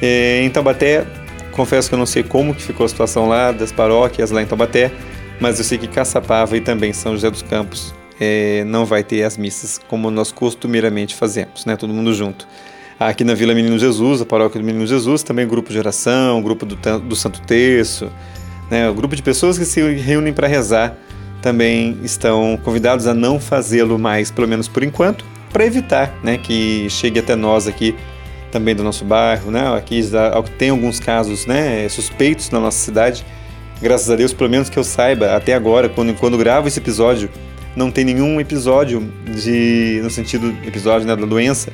É, 0.01 0.43
em 0.43 0.51
Taubaté, 0.51 1.07
confesso 1.53 1.89
que 1.89 1.95
eu 1.95 1.99
não 1.99 2.07
sei 2.07 2.23
como 2.23 2.55
que 2.55 2.63
ficou 2.63 2.85
a 2.85 2.89
situação 2.89 3.29
lá 3.29 3.53
das 3.53 3.73
paróquias 3.73 4.31
lá 4.31 4.43
em 4.43 4.47
Taubaté, 4.47 4.93
mas 5.41 5.59
eu 5.59 5.65
sei 5.65 5.79
que 5.79 5.89
Caçapava 5.89 6.57
e 6.57 6.61
também 6.61 6.93
São 6.93 7.13
José 7.13 7.31
dos 7.31 7.43
Campos 7.43 7.95
é, 8.21 8.65
não 8.65 8.85
vai 8.85 9.03
ter 9.03 9.23
as 9.23 9.37
missas 9.37 9.79
como 9.89 10.11
nós 10.11 10.33
costumeiramente 10.33 11.15
fazemos, 11.15 11.65
né? 11.65 11.77
Todo 11.77 11.93
mundo 11.93 12.13
junto. 12.15 12.47
Aqui 12.99 13.25
na 13.25 13.35
Vila 13.35 13.55
Menino 13.55 13.79
Jesus, 13.79 14.23
a 14.23 14.25
paróquia 14.27 14.61
do 14.61 14.65
Menino 14.65 14.87
Jesus, 14.87 15.23
também 15.23 15.47
grupo 15.47 15.71
de 15.71 15.79
oração, 15.79 16.43
grupo 16.43 16.65
do, 16.65 16.77
do 17.01 17.15
Santo 17.15 17.43
Terço, 17.43 18.11
né? 18.71 18.89
O 18.89 18.95
grupo 18.95 19.15
de 19.15 19.23
pessoas 19.23 19.59
que 19.59 19.67
se 19.67 19.83
reúnem 19.97 20.33
para 20.33 20.47
rezar 20.47 20.97
também 21.43 21.99
estão 22.03 22.59
convidados 22.65 23.07
a 23.07 23.15
não 23.15 23.39
fazê-lo 23.39 23.99
mais, 23.99 24.31
pelo 24.31 24.49
menos 24.49 24.67
por 24.67 24.83
enquanto, 24.83 25.25
para 25.53 25.65
evitar, 25.65 26.13
né, 26.23 26.39
que 26.39 26.89
chegue 26.91 27.21
até 27.21 27.37
nós 27.37 27.69
aqui 27.69 27.95
também 28.51 28.75
do 28.75 28.83
nosso 28.83 29.05
bairro, 29.05 29.51
né? 29.51 29.77
Aqui 29.77 30.01
tem 30.59 30.71
alguns 30.71 31.01
casos, 31.01 31.47
né, 31.47 31.89
suspeitos 31.89 32.51
na 32.51 32.61
nossa 32.61 32.79
cidade. 32.79 33.25
Graças 33.81 34.11
a 34.11 34.17
Deus, 34.17 34.33
pelo 34.33 34.49
menos 34.49 34.71
que 34.71 34.79
eu 34.79 34.85
saiba, 34.85 35.37
até 35.37 35.53
agora, 35.53 35.89
quando, 35.89 36.15
quando 36.15 36.39
gravo 36.39 36.67
esse 36.67 36.79
episódio, 36.79 37.29
não 37.77 37.91
tem 37.91 38.05
nenhum 38.05 38.41
episódio 38.41 39.13
de, 39.27 40.01
no 40.03 40.09
sentido 40.09 40.57
episódio 40.67 41.07
né, 41.07 41.15
da 41.15 41.27
doença, 41.27 41.71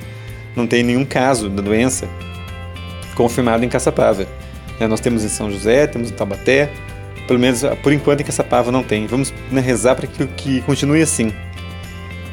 não 0.56 0.66
tem 0.66 0.82
nenhum 0.82 1.04
caso 1.04 1.48
da 1.48 1.62
doença 1.62 2.08
confirmado 3.14 3.64
em 3.64 3.68
Caçapava. 3.68 4.26
Né, 4.80 4.88
nós 4.88 4.98
temos 4.98 5.22
em 5.22 5.28
São 5.28 5.50
José, 5.50 5.87
temos 5.87 6.11
em 6.11 6.14
Taubaté, 6.14 6.72
pelo 7.28 7.38
menos 7.38 7.62
por 7.82 7.92
enquanto 7.92 8.20
em 8.20 8.24
Caçapava 8.24 8.72
não 8.72 8.82
tem. 8.82 9.06
Vamos 9.06 9.32
né, 9.50 9.61
rezar 9.61 9.94
para 9.94 10.08
que, 10.08 10.26
que 10.26 10.61
continue 10.62 11.02
assim. 11.02 11.32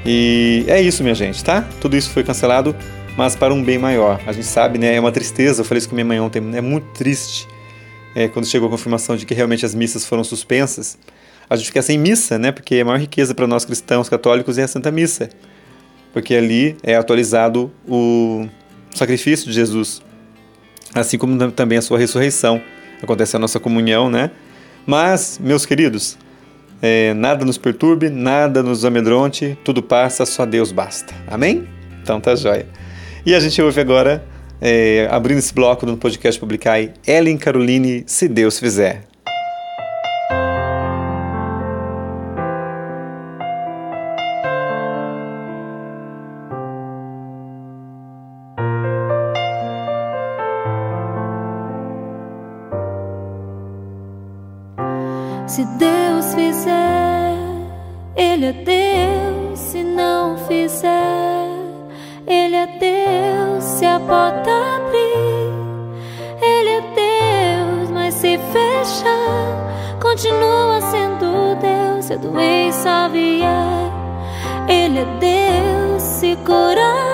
E 0.04 0.65
é 0.67 0.82
isso, 0.82 1.04
minha 1.04 1.13
gente, 1.13 1.43
tá? 1.43 1.67
Tudo 1.80 1.95
isso 1.95 2.10
foi 2.10 2.23
cancelado, 2.23 2.75
mas 3.17 3.36
para 3.36 3.54
um 3.54 3.63
bem 3.63 3.78
maior. 3.78 4.19
A 4.26 4.32
gente 4.32 4.48
sabe, 4.48 4.78
né? 4.78 4.95
É 4.95 5.00
uma 5.00 5.12
tristeza. 5.12 5.62
Eu 5.62 5.65
falei 5.65 5.80
isso 5.80 5.89
com 5.89 5.95
minha 5.95 6.06
mãe 6.06 6.19
ontem. 6.19 6.41
É 6.56 6.62
muito 6.62 6.88
triste 6.93 7.48
é, 8.15 8.28
quando 8.28 8.45
chegou 8.45 8.67
a 8.67 8.72
confirmação 8.72 9.15
de 9.15 9.26
que 9.26 9.34
realmente 9.34 9.65
as 9.65 9.76
missas 9.76 10.06
foram 10.06 10.24
suspensas 10.24 10.98
a 11.50 11.56
gente 11.56 11.65
fica 11.65 11.82
sem 11.82 11.98
missa, 11.98 12.38
né? 12.38 12.52
Porque 12.52 12.80
a 12.80 12.86
maior 12.86 13.00
riqueza 13.00 13.34
para 13.34 13.48
nós 13.48 13.65
cristãos 13.65 14.08
católicos 14.08 14.58
é 14.58 14.63
a 14.63 14.67
Santa 14.67 14.91
Missa. 14.91 15.30
Porque 16.13 16.36
ali 16.36 16.78
é 16.84 16.95
atualizado 16.95 17.72
o 17.88 18.48
sacrifício 18.93 19.48
de 19.48 19.54
Jesus, 19.54 20.02
assim 20.93 21.17
como 21.17 21.52
também 21.52 21.80
a 21.80 21.82
sua 21.82 21.98
ressurreição. 21.98 22.62
Acontece 23.02 23.36
a 23.36 23.39
nossa 23.39 23.60
comunhão, 23.60 24.10
né? 24.10 24.30
Mas, 24.86 25.39
meus 25.41 25.65
queridos, 25.65 26.17
é, 26.82 27.13
nada 27.15 27.43
nos 27.43 27.58
perturbe, 27.58 28.10
nada 28.10 28.62
nos 28.62 28.86
amedronte, 28.86 29.58
tudo 29.63 29.82
passa, 29.82 30.26
só 30.26 30.45
Deus 30.45 30.72
basta. 30.72 31.13
Amém? 31.28 31.67
Então 32.02 32.22
tá 32.22 32.36
jóia. 32.36 32.67
E 33.30 33.36
a 33.36 33.39
gente 33.39 33.62
ouve 33.62 33.80
agora, 33.80 34.26
é, 34.60 35.08
abrindo 35.12 35.38
esse 35.38 35.54
bloco 35.54 35.86
no 35.86 35.96
podcast 35.96 36.39
Publicai, 36.39 36.94
Ellen 37.06 37.38
Caroline, 37.38 38.04
Se 38.08 38.28
Deus 38.28 38.60
Fizer. 38.60 39.04
Se 55.46 55.63
Deus 55.78 56.34
fizer, 56.34 57.36
Ele 58.18 58.46
é 58.48 58.54
Deus. 58.54 59.60
Se 59.60 59.84
não 59.84 60.36
fizer, 60.48 61.38
Ele 62.30 62.56
é 62.56 62.68
Deus. 62.68 63.63
Se 63.63 63.86
a 63.86 64.00
porta 64.00 64.52
abrir, 64.76 65.52
Ele 66.39 66.70
é 66.70 66.82
Deus. 66.82 67.89
Mas 67.89 68.13
se 68.13 68.38
fechar, 68.38 70.00
continua 70.00 70.80
sendo 70.80 71.56
Deus. 71.60 72.12
A 72.12 72.15
doença 72.18 73.10
vier, 73.10 73.92
Ele 74.68 75.00
é 75.00 75.06
Deus. 75.20 76.04
Se 76.04 76.36
curado 76.46 77.09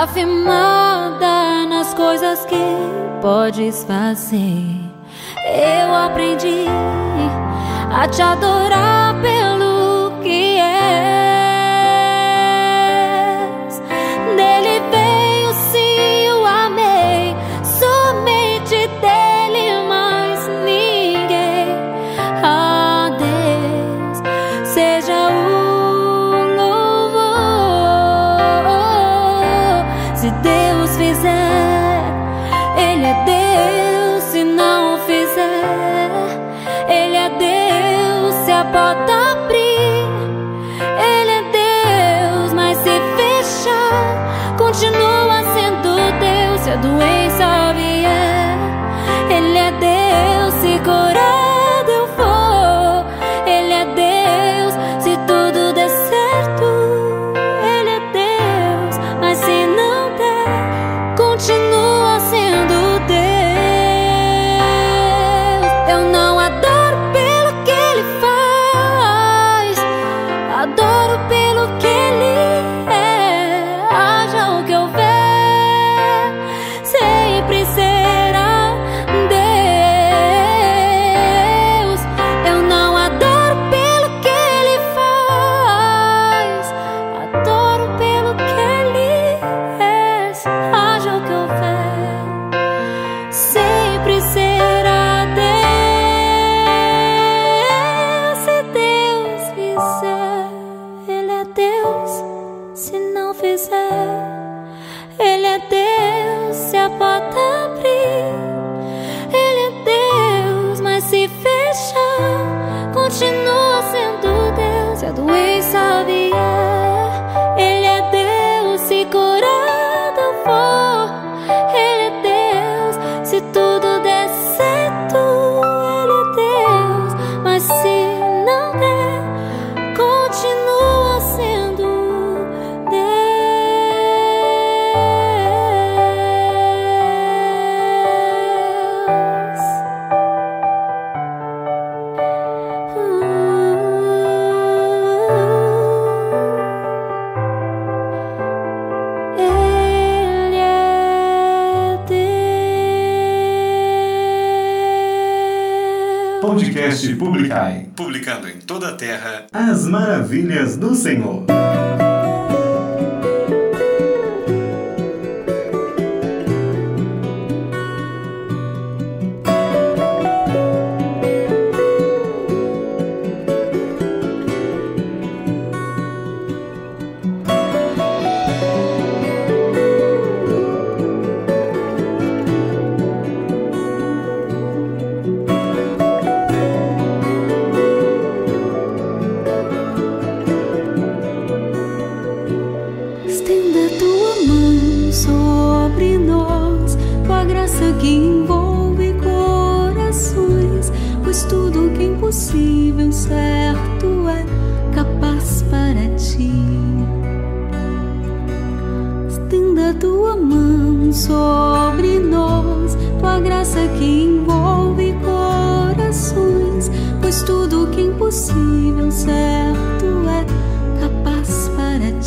não 0.00 0.06
está 0.06 0.06
firmada 0.06 1.66
nas 1.68 1.92
coisas 1.92 2.46
que 2.46 2.56
podes 3.20 3.84
fazer. 3.84 4.64
Eu 5.44 5.94
aprendi 5.94 6.64
a 7.92 8.08
te 8.08 8.22
adorar 8.22 9.14
Deus. 46.82 47.00
Se 47.00 47.19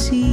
see 0.04 0.33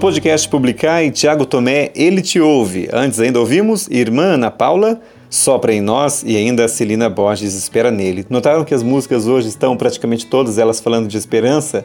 Podcast 0.00 0.48
Publicar, 0.48 1.10
Tiago 1.10 1.44
Tomé, 1.44 1.90
Ele 1.94 2.22
Te 2.22 2.40
Ouve. 2.40 2.88
Antes 2.90 3.20
ainda 3.20 3.38
ouvimos 3.38 3.86
Irmã 3.90 4.32
Ana 4.32 4.50
Paula, 4.50 4.98
Sopra 5.28 5.74
em 5.74 5.82
Nós 5.82 6.24
e 6.26 6.38
ainda 6.38 6.66
Celina 6.68 7.10
Borges, 7.10 7.54
Espera 7.54 7.90
Nele. 7.90 8.24
Notaram 8.30 8.64
que 8.64 8.72
as 8.72 8.82
músicas 8.82 9.26
hoje 9.26 9.48
estão 9.48 9.76
praticamente 9.76 10.24
todas 10.24 10.56
elas 10.56 10.80
falando 10.80 11.06
de 11.06 11.18
esperança? 11.18 11.84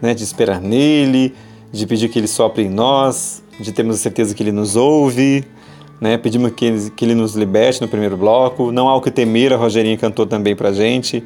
Né? 0.00 0.14
De 0.14 0.24
esperar 0.24 0.58
nele, 0.58 1.34
de 1.70 1.86
pedir 1.86 2.08
que 2.08 2.18
ele 2.18 2.26
sopre 2.26 2.62
em 2.62 2.70
nós, 2.70 3.42
de 3.60 3.70
termos 3.72 3.96
a 3.96 3.98
certeza 3.98 4.34
que 4.34 4.42
ele 4.42 4.52
nos 4.52 4.74
ouve, 4.74 5.44
né? 6.00 6.16
pedimos 6.16 6.52
que 6.52 6.64
ele, 6.64 6.90
que 6.90 7.04
ele 7.04 7.14
nos 7.14 7.34
liberte 7.34 7.82
no 7.82 7.88
primeiro 7.88 8.16
bloco. 8.16 8.72
Não 8.72 8.88
há 8.88 8.96
o 8.96 9.02
que 9.02 9.10
temer, 9.10 9.52
a 9.52 9.56
Rogerinha 9.56 9.98
cantou 9.98 10.24
também 10.24 10.56
pra 10.56 10.72
gente. 10.72 11.22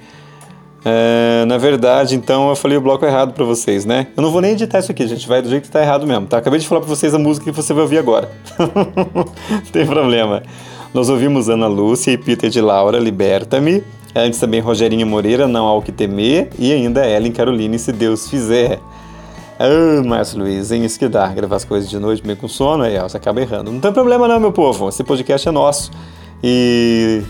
É, 0.85 1.45
na 1.47 1.57
verdade, 1.57 2.15
então 2.15 2.51
eu 2.51 2.57
falei 2.57 2.77
o 2.77 2.81
bloco 2.81 3.07
errado 3.07 3.33
pra 3.33 3.45
vocês, 3.45 3.87
né? 3.87 4.09
Eu 4.15 4.23
não 4.23 4.31
vou 4.31 4.43
nem 4.43 4.53
editar 4.53 4.81
isso 4.81 4.93
aqui, 4.93 5.07
gente 5.07 5.27
vai 5.27 5.41
do 5.41 5.49
jeito 5.49 5.65
que 5.65 5.71
tá 5.71 5.81
errado 5.81 6.07
mesmo, 6.07 6.27
tá? 6.27 6.37
Acabei 6.37 6.61
de 6.61 6.69
falar 6.69 6.83
pra 6.83 6.89
vocês 6.91 7.15
a 7.15 7.19
música 7.19 7.45
que 7.47 7.53
você 7.53 7.73
vai 7.73 7.83
ouvir 7.85 7.99
agora. 7.99 8.31
não 8.59 9.25
tem 9.73 9.87
problema. 9.87 10.43
Nós 10.93 11.09
ouvimos 11.09 11.49
Ana 11.49 11.67
Lúcia 11.67 12.13
e 12.13 12.19
Peter 12.19 12.51
de 12.51 12.61
Laura, 12.61 12.99
Liberta-me. 12.99 13.83
Antes 14.15 14.39
também 14.39 14.61
Rogerinho 14.61 15.07
Moreira, 15.07 15.49
Não 15.49 15.67
Há 15.67 15.75
O 15.75 15.83
Que 15.83 15.91
Temer. 15.91 16.51
E 16.57 16.73
ainda 16.73 17.05
Ellen 17.05 17.33
Caroline, 17.33 17.79
Se 17.81 17.91
Deus 17.91 18.29
Fizer. 18.29 18.79
Ah, 19.59 20.03
Márcio 20.05 20.39
Luiz, 20.39 20.71
hein? 20.71 20.85
Isso 20.85 20.99
que 20.99 21.09
dá. 21.09 21.27
Gravar 21.29 21.57
as 21.57 21.65
coisas 21.65 21.91
de 21.91 21.99
noite 21.99 22.25
meio 22.25 22.37
com 22.37 22.47
sono, 22.47 22.85
aí 22.85 22.97
ó, 22.97 23.09
você 23.09 23.17
acaba 23.17 23.41
errando. 23.41 23.73
Não 23.73 23.81
tem 23.81 23.93
problema 23.93 24.29
não, 24.29 24.39
meu 24.39 24.53
povo. 24.53 24.89
Esse 24.89 25.03
podcast 25.03 25.49
é 25.49 25.51
nosso. 25.51 25.91
E 26.43 27.23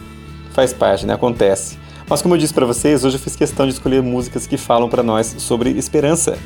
faz 0.52 0.74
parte, 0.74 1.06
né? 1.06 1.14
Acontece. 1.14 1.78
Mas 2.08 2.20
como 2.20 2.34
eu 2.34 2.38
disse 2.38 2.52
para 2.52 2.66
vocês, 2.66 3.04
hoje 3.04 3.16
eu 3.16 3.20
fiz 3.20 3.34
questão 3.34 3.66
de 3.66 3.72
escolher 3.72 4.02
músicas 4.02 4.46
que 4.46 4.56
falam 4.56 4.88
para 4.88 5.02
nós 5.02 5.34
sobre 5.38 5.70
esperança, 5.70 6.38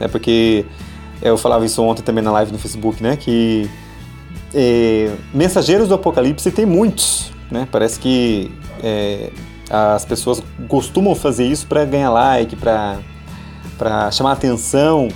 né? 0.00 0.08
Porque 0.08 0.64
eu 1.22 1.38
falava 1.38 1.64
isso 1.64 1.82
ontem 1.82 2.02
também 2.02 2.22
na 2.22 2.32
live 2.32 2.52
no 2.52 2.58
Facebook, 2.58 3.02
né? 3.02 3.16
Que 3.16 3.70
é, 4.54 5.14
mensageiros 5.32 5.88
do 5.88 5.94
Apocalipse 5.94 6.50
tem 6.50 6.66
muitos, 6.66 7.30
né? 7.50 7.68
Parece 7.70 8.00
que 8.00 8.50
é, 8.82 9.30
as 9.70 10.04
pessoas 10.04 10.42
costumam 10.68 11.14
fazer 11.14 11.46
isso 11.46 11.66
para 11.66 11.84
ganhar 11.84 12.10
like, 12.10 12.56
para 12.56 12.98
para 13.78 14.10
chamar 14.10 14.32
atenção, 14.32 15.08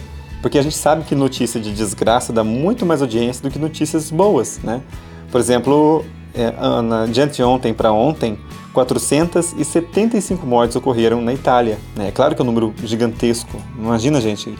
porque 0.42 0.58
a 0.58 0.62
gente 0.62 0.76
sabe 0.76 1.04
que 1.04 1.14
notícia 1.14 1.58
de 1.58 1.72
desgraça 1.72 2.30
dá 2.30 2.44
muito 2.44 2.84
mais 2.84 3.00
audiência 3.00 3.42
do 3.42 3.50
que 3.50 3.58
notícias 3.58 4.10
boas, 4.10 4.60
né? 4.62 4.82
Por 5.30 5.40
exemplo, 5.40 6.04
é, 6.34 6.82
na, 6.82 7.06
de 7.06 7.20
anteontem 7.20 7.74
para 7.74 7.92
ontem, 7.92 8.38
475 8.72 10.46
mortes 10.46 10.76
ocorreram 10.76 11.20
na 11.20 11.32
Itália. 11.32 11.78
Né? 11.96 12.08
É 12.08 12.10
claro 12.10 12.34
que 12.34 12.40
é 12.40 12.44
um 12.44 12.46
número 12.46 12.74
gigantesco. 12.84 13.60
Imagina, 13.76 14.20
gente, 14.20 14.56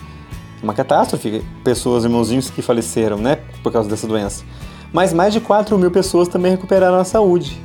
uma 0.62 0.75
catástrofe, 0.75 1.43
pessoas, 1.64 2.05
irmãozinhos 2.05 2.51
que 2.51 2.62
faleceram, 2.62 3.18
né, 3.18 3.39
por 3.62 3.73
causa 3.73 3.89
dessa 3.89 4.07
doença. 4.07 4.45
Mas 4.93 5.12
mais 5.12 5.33
de 5.33 5.41
4 5.41 5.79
mil 5.79 5.91
pessoas 5.91 6.29
também 6.29 6.53
recuperaram 6.53 6.99
a 6.99 7.05
saúde. 7.05 7.61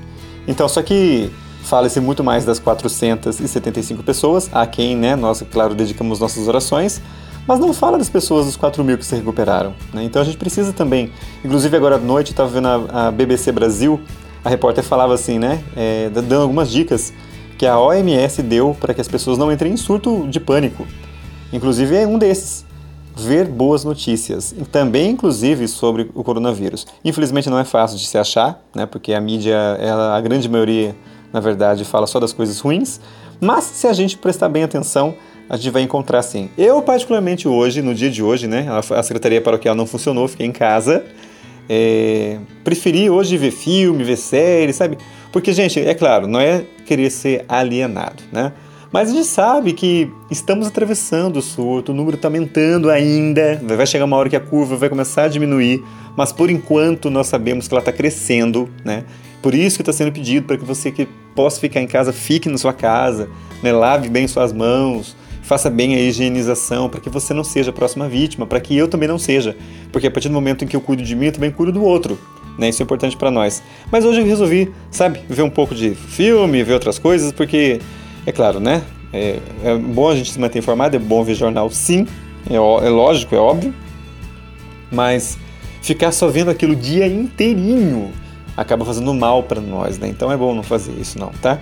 Então, 0.47 0.70
só 0.70 0.82
que 0.82 1.32
fala-se 1.64 1.99
muito 1.99 2.24
mais 2.24 2.45
das 2.45 2.60
475 2.60 4.03
pessoas, 4.03 4.49
a 4.53 4.66
quem, 4.68 4.95
né, 4.95 5.16
nós, 5.16 5.43
claro, 5.51 5.74
dedicamos 5.74 6.20
nossas 6.20 6.47
orações, 6.47 7.01
mas 7.47 7.59
não 7.59 7.73
fala 7.73 7.97
das 7.97 8.09
pessoas, 8.09 8.45
dos 8.45 8.55
4 8.55 8.83
mil 8.83 8.97
que 8.97 9.05
se 9.05 9.15
recuperaram. 9.15 9.73
Né? 9.93 10.03
Então 10.03 10.21
a 10.21 10.25
gente 10.25 10.37
precisa 10.37 10.73
também, 10.73 11.11
inclusive 11.43 11.75
agora 11.75 11.95
à 11.95 11.99
noite, 11.99 12.31
estava 12.31 12.49
vendo 12.49 12.67
a, 12.67 13.07
a, 13.07 13.11
BBC 13.11 13.51
Brasil, 13.51 13.99
a 14.43 14.49
repórter 14.49 14.83
falava 14.83 15.13
assim, 15.13 15.39
né, 15.39 15.63
é, 15.75 16.09
dando 16.09 16.41
algumas 16.41 16.69
dicas 16.69 17.13
que 17.57 17.65
a 17.65 17.79
OMS 17.79 18.41
deu 18.41 18.75
para 18.79 18.93
que 18.93 19.01
as 19.01 19.07
pessoas 19.07 19.37
não 19.37 19.51
entrem 19.51 19.73
em 19.73 19.77
surto 19.77 20.27
de 20.27 20.39
pânico. 20.39 20.85
Inclusive 21.53 21.95
é 21.95 22.05
um 22.05 22.17
desses, 22.17 22.65
ver 23.15 23.47
boas 23.47 23.83
notícias, 23.83 24.53
também 24.71 25.11
inclusive 25.11 25.67
sobre 25.67 26.11
o 26.13 26.23
coronavírus. 26.23 26.85
Infelizmente 27.03 27.49
não 27.49 27.57
é 27.57 27.63
fácil 27.63 27.97
de 27.97 28.05
se 28.05 28.17
achar, 28.17 28.61
né, 28.75 28.85
porque 28.85 29.13
a 29.13 29.21
mídia, 29.21 29.55
ela, 29.79 30.17
a 30.17 30.21
grande 30.21 30.49
maioria, 30.49 30.95
na 31.31 31.39
verdade, 31.39 31.85
fala 31.85 32.07
só 32.07 32.19
das 32.19 32.33
coisas 32.33 32.59
ruins, 32.59 32.99
mas 33.39 33.63
se 33.63 33.87
a 33.87 33.93
gente 33.93 34.17
prestar 34.17 34.49
bem 34.49 34.63
atenção, 34.63 35.15
a 35.49 35.57
gente 35.57 35.69
vai 35.69 35.81
encontrar 35.81 36.21
sim. 36.23 36.49
Eu, 36.57 36.81
particularmente 36.81 37.47
hoje, 37.47 37.81
no 37.81 37.93
dia 37.93 38.09
de 38.09 38.23
hoje, 38.23 38.47
né? 38.47 38.67
A 38.69 39.03
secretaria 39.03 39.41
paroquial 39.41 39.75
não 39.75 39.85
funcionou, 39.85 40.27
fiquei 40.27 40.45
em 40.45 40.51
casa. 40.51 41.05
É, 41.67 42.37
preferi 42.63 43.09
hoje 43.09 43.37
ver 43.37 43.51
filme, 43.51 44.03
ver 44.03 44.17
série, 44.17 44.73
sabe? 44.73 44.97
Porque, 45.31 45.51
gente, 45.51 45.79
é 45.79 45.93
claro, 45.93 46.27
não 46.27 46.39
é 46.39 46.63
querer 46.85 47.09
ser 47.09 47.45
alienado, 47.47 48.23
né? 48.31 48.53
Mas 48.91 49.09
a 49.09 49.13
gente 49.13 49.27
sabe 49.27 49.73
que 49.73 50.09
estamos 50.31 50.67
atravessando 50.67 51.37
o 51.37 51.41
surto, 51.41 51.91
o 51.91 51.95
número 51.95 52.15
está 52.15 52.29
aumentando 52.29 52.89
ainda, 52.89 53.61
vai 53.61 53.85
chegar 53.85 54.05
uma 54.05 54.15
hora 54.15 54.29
que 54.29 54.37
a 54.37 54.39
curva 54.39 54.77
vai 54.77 54.87
começar 54.87 55.23
a 55.23 55.27
diminuir, 55.27 55.83
mas 56.15 56.31
por 56.31 56.49
enquanto 56.49 57.09
nós 57.09 57.27
sabemos 57.27 57.67
que 57.67 57.73
ela 57.73 57.81
está 57.81 57.91
crescendo, 57.91 58.69
né? 58.85 59.03
Por 59.41 59.53
isso 59.53 59.75
que 59.75 59.81
está 59.81 59.91
sendo 59.91 60.13
pedido 60.13 60.47
para 60.47 60.57
que 60.57 60.63
você 60.63 60.91
que 60.91 61.07
possa 61.35 61.59
ficar 61.59 61.81
em 61.81 61.87
casa, 61.87 62.13
fique 62.13 62.47
na 62.47 62.57
sua 62.57 62.71
casa, 62.71 63.29
né? 63.61 63.73
lave 63.73 64.07
bem 64.07 64.27
suas 64.27 64.53
mãos, 64.53 65.15
faça 65.45 65.69
bem 65.69 65.95
a 65.95 65.99
higienização 65.99 66.89
para 66.89 66.99
que 66.99 67.09
você 67.09 67.33
não 67.33 67.43
seja 67.43 67.69
a 67.69 67.73
próxima 67.73 68.09
vítima, 68.09 68.47
para 68.47 68.59
que 68.59 68.75
eu 68.75 68.87
também 68.87 69.07
não 69.07 69.19
seja, 69.19 69.55
porque 69.91 70.07
a 70.07 70.11
partir 70.11 70.27
do 70.27 70.33
momento 70.33 70.65
em 70.65 70.67
que 70.67 70.75
eu 70.75 70.81
cuido 70.81 71.03
de 71.03 71.15
mim, 71.15 71.27
eu 71.27 71.31
também 71.31 71.51
cuido 71.51 71.71
do 71.71 71.83
outro. 71.83 72.17
Né? 72.57 72.69
Isso 72.69 72.81
é 72.81 72.83
importante 72.83 73.15
para 73.15 73.29
nós. 73.29 73.61
Mas 73.91 74.05
hoje 74.05 74.21
eu 74.21 74.25
resolvi, 74.25 74.71
sabe, 74.89 75.19
ver 75.29 75.43
um 75.43 75.49
pouco 75.49 75.75
de 75.75 75.93
filme, 75.93 76.63
ver 76.63 76.73
outras 76.73 76.97
coisas, 76.97 77.31
porque, 77.31 77.79
é 78.25 78.31
claro, 78.31 78.59
né? 78.59 78.81
É, 79.13 79.39
é 79.63 79.77
bom 79.77 80.09
a 80.09 80.15
gente 80.15 80.31
se 80.31 80.39
manter 80.39 80.59
informado, 80.59 80.95
é 80.95 80.99
bom 80.99 81.23
ver 81.23 81.35
jornal, 81.35 81.69
sim, 81.69 82.07
é, 82.49 82.55
é 82.55 82.89
lógico, 82.89 83.35
é 83.35 83.37
óbvio, 83.37 83.73
mas 84.91 85.37
ficar 85.81 86.11
só 86.11 86.27
vendo 86.27 86.49
aquilo 86.49 86.73
o 86.73 86.75
dia 86.75 87.05
inteirinho 87.05 88.11
acaba 88.57 88.83
fazendo 88.83 89.13
mal 89.13 89.43
para 89.43 89.61
nós, 89.61 89.99
né? 89.99 90.07
Então 90.07 90.31
é 90.31 90.37
bom 90.37 90.55
não 90.55 90.63
fazer 90.63 90.93
isso, 90.99 91.19
não, 91.19 91.29
tá? 91.41 91.59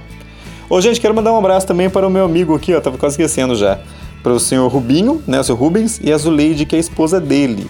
Ô, 0.70 0.80
gente, 0.82 1.00
quero 1.00 1.14
mandar 1.14 1.34
um 1.34 1.38
abraço 1.38 1.68
também 1.68 1.90
para 1.90 2.08
o 2.08 2.10
meu 2.10 2.26
amigo 2.26 2.56
aqui, 2.56 2.74
ó, 2.74 2.82
tava 2.82 2.98
quase 2.98 3.14
esquecendo 3.14 3.56
já. 3.56 3.80
Para 4.22 4.34
o 4.34 4.40
senhor 4.40 4.68
Rubinho, 4.68 5.22
né, 5.28 5.40
o 5.40 5.44
senhor 5.44 5.58
Rubens, 5.58 6.00
e 6.02 6.12
a 6.12 6.18
Zuleide, 6.18 6.66
que 6.66 6.76
é 6.76 6.78
a 6.78 6.80
esposa 6.80 7.20
dele. 7.20 7.70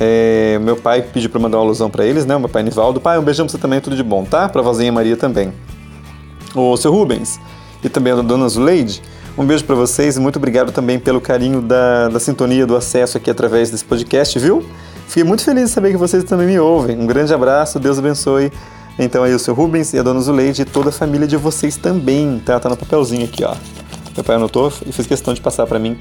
É, 0.00 0.58
meu 0.60 0.76
pai 0.76 1.02
pediu 1.02 1.28
para 1.30 1.40
mandar 1.40 1.58
uma 1.58 1.64
alusão 1.64 1.90
para 1.90 2.04
eles, 2.04 2.24
né? 2.24 2.36
O 2.36 2.40
meu 2.40 2.48
pai 2.48 2.62
Nivaldo. 2.62 3.00
Pai, 3.00 3.18
um 3.18 3.22
beijão 3.22 3.46
pra 3.46 3.52
você 3.52 3.58
também, 3.58 3.80
tudo 3.80 3.96
de 3.96 4.02
bom, 4.02 4.24
tá? 4.24 4.48
Pra 4.48 4.62
vozinha 4.62 4.92
Maria 4.92 5.16
também. 5.16 5.52
O 6.54 6.76
seu 6.76 6.92
Rubens 6.92 7.40
e 7.82 7.88
também 7.88 8.12
a 8.12 8.16
dona 8.16 8.48
Zuleide, 8.48 9.02
um 9.36 9.44
beijo 9.44 9.64
para 9.64 9.76
vocês 9.76 10.16
e 10.16 10.20
muito 10.20 10.36
obrigado 10.36 10.72
também 10.72 10.98
pelo 10.98 11.20
carinho 11.20 11.60
da, 11.60 12.08
da 12.08 12.18
sintonia, 12.18 12.66
do 12.66 12.76
acesso 12.76 13.16
aqui 13.16 13.30
através 13.30 13.70
desse 13.70 13.84
podcast, 13.84 14.38
viu? 14.38 14.64
Fiquei 15.06 15.24
muito 15.24 15.44
feliz 15.44 15.64
de 15.64 15.70
saber 15.70 15.92
que 15.92 15.96
vocês 15.96 16.24
também 16.24 16.46
me 16.46 16.58
ouvem. 16.58 16.98
Um 16.98 17.06
grande 17.06 17.32
abraço, 17.32 17.78
Deus 17.78 17.98
abençoe 17.98 18.52
então 18.98 19.22
aí 19.22 19.32
o 19.34 19.38
seu 19.38 19.54
Rubens 19.54 19.92
e 19.92 19.98
a 19.98 20.02
dona 20.02 20.20
Zuleide 20.20 20.62
e 20.62 20.64
toda 20.64 20.88
a 20.88 20.92
família 20.92 21.26
de 21.26 21.36
vocês 21.36 21.76
também, 21.76 22.40
tá? 22.44 22.58
Tá 22.58 22.68
no 22.68 22.76
papelzinho 22.76 23.24
aqui, 23.24 23.44
ó. 23.44 23.54
Meu 24.16 24.24
pai 24.24 24.36
anotou 24.36 24.72
e 24.84 24.92
fez 24.92 25.06
questão 25.06 25.32
de 25.32 25.40
passar 25.40 25.66
para 25.66 25.78
mim 25.78 25.96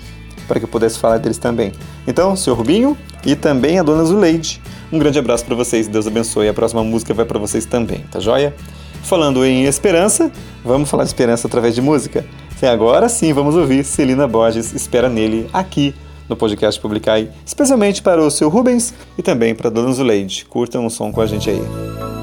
para 0.48 0.60
que 0.60 0.66
eu 0.66 0.70
pudesse 0.70 0.98
falar 0.98 1.18
deles 1.18 1.38
também. 1.38 1.74
Então, 2.08 2.36
seu 2.36 2.56
Rubinho 2.56 2.98
e 3.26 3.36
também 3.36 3.78
a 3.80 3.84
dona 3.84 4.04
Zuleide. 4.06 4.62
Um 4.92 4.98
grande 4.98 5.20
abraço 5.20 5.46
para 5.46 5.56
vocês, 5.56 5.88
Deus 5.88 6.08
abençoe. 6.08 6.48
A 6.48 6.54
próxima 6.54 6.84
música 6.84 7.14
vai 7.14 7.26
para 7.26 7.38
vocês 7.38 7.66
também, 7.66 8.00
tá 8.12 8.20
joia? 8.20 8.56
Falando 9.04 9.46
em 9.46 9.66
esperança, 9.66 10.32
vamos 10.64 10.90
falar 10.90 11.04
de 11.04 11.10
esperança 11.10 11.48
através 11.48 11.76
de 11.76 11.82
música. 11.82 12.26
Agora 12.62 13.08
sim 13.08 13.34
vamos 13.34 13.56
ouvir 13.56 13.84
Celina 13.84 14.28
Borges, 14.28 14.74
Espera 14.74 15.10
Nele, 15.10 15.48
aqui 15.54 15.94
no 16.28 16.36
podcast 16.36 16.82
Publicai, 16.82 17.30
especialmente 17.46 18.02
para 18.02 18.22
o 18.22 18.32
seu 18.32 18.50
Rubens 18.50 18.94
e 19.18 19.22
também 19.22 19.54
para 19.54 19.68
a 19.68 19.72
dona 19.72 19.92
Zuleide. 19.92 20.46
Curtam 20.46 20.86
o 20.86 20.90
som 20.90 21.12
com 21.12 21.22
a 21.22 21.28
gente 21.28 21.50
aí. 21.50 22.17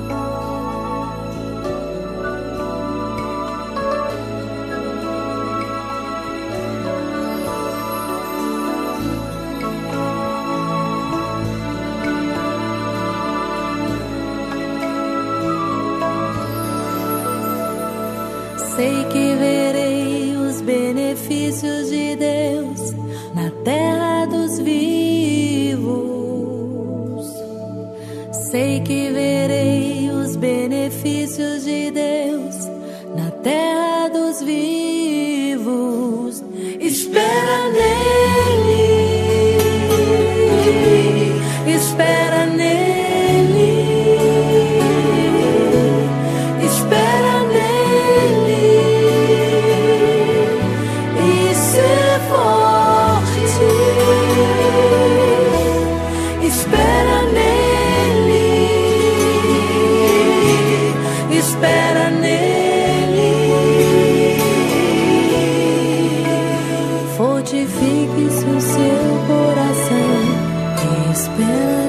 Fortifique-se 67.45 68.47
o 68.47 68.59
seu 68.59 69.21
coração 69.27 69.93
espera 71.13 71.84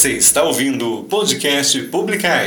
Você 0.00 0.12
está 0.12 0.44
ouvindo 0.44 1.00
o 1.00 1.04
podcast 1.04 1.78
Publicai. 1.88 2.46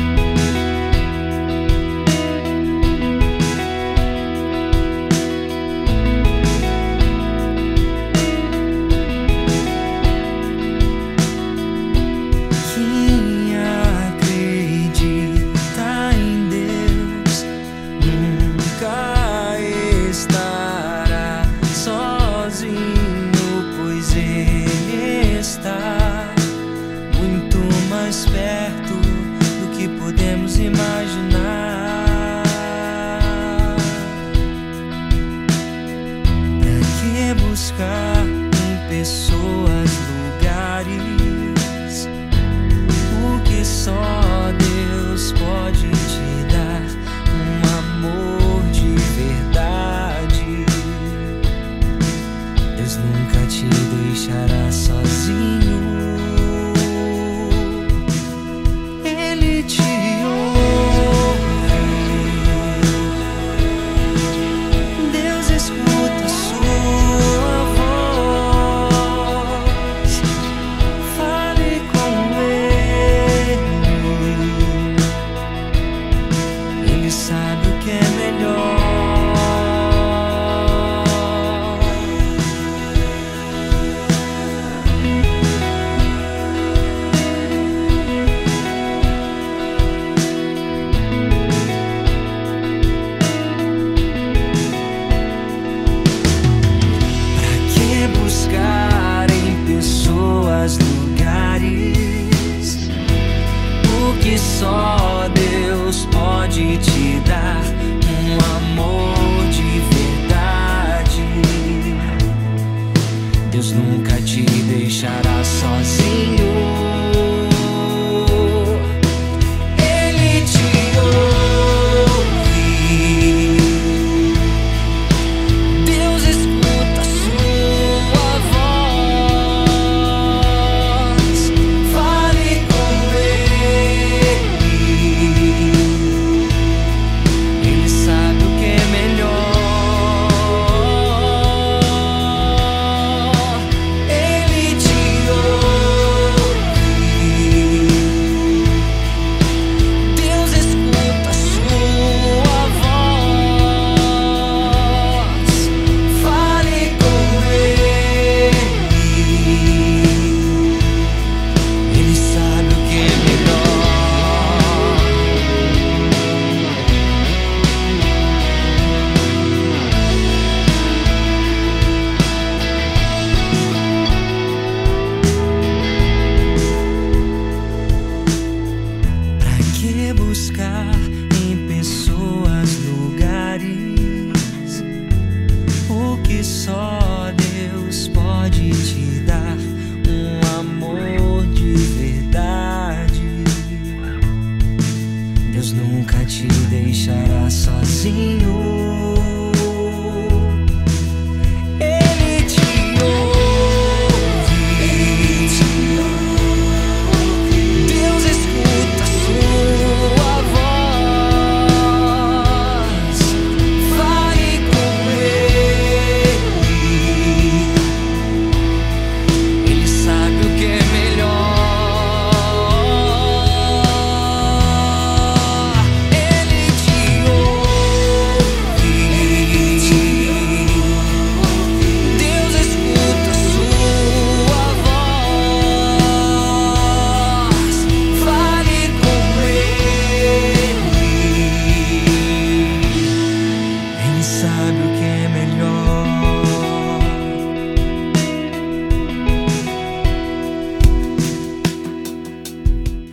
Nunca 52.97 53.45
te 53.47 53.65
deixará 53.67 54.71
sozinho. 54.71 56.30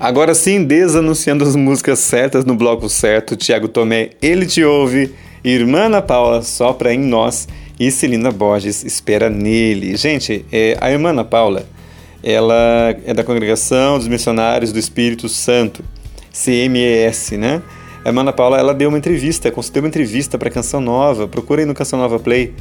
Agora 0.08 0.34
sim, 0.34 0.64
desanunciando 0.64 1.44
as 1.44 1.54
músicas 1.54 1.98
certas 1.98 2.42
no 2.42 2.54
bloco 2.54 2.88
certo, 2.88 3.36
Tiago 3.36 3.68
Tomé, 3.68 4.12
Ele 4.22 4.46
Te 4.46 4.64
Ouve, 4.64 5.14
Irmã 5.44 5.80
Ana 5.80 6.00
Paula, 6.00 6.40
Sopra 6.40 6.94
em 6.94 6.98
Nós 6.98 7.46
e 7.78 7.90
Celina 7.90 8.30
Borges, 8.30 8.82
Espera 8.84 9.28
Nele. 9.28 9.94
Gente, 9.98 10.46
é, 10.50 10.78
a 10.80 10.90
Irmã 10.90 11.10
Ana 11.10 11.26
Paula, 11.26 11.66
ela 12.24 12.96
é 13.04 13.12
da 13.12 13.22
Congregação 13.22 13.98
dos 13.98 14.08
Missionários 14.08 14.72
do 14.72 14.78
Espírito 14.78 15.28
Santo, 15.28 15.84
CMES, 16.32 17.32
né? 17.32 17.60
A 18.02 18.08
Irmã 18.08 18.22
Ana 18.22 18.32
Paula, 18.32 18.58
ela 18.58 18.72
deu 18.72 18.88
uma 18.88 18.96
entrevista, 18.96 19.50
concedeu 19.50 19.82
uma 19.82 19.88
entrevista 19.88 20.38
para 20.38 20.48
Canção 20.48 20.80
Nova, 20.80 21.28
procura 21.28 21.60
aí 21.60 21.66
no 21.66 21.74
Canção 21.74 21.98
Nova 21.98 22.18
Play, 22.18 22.54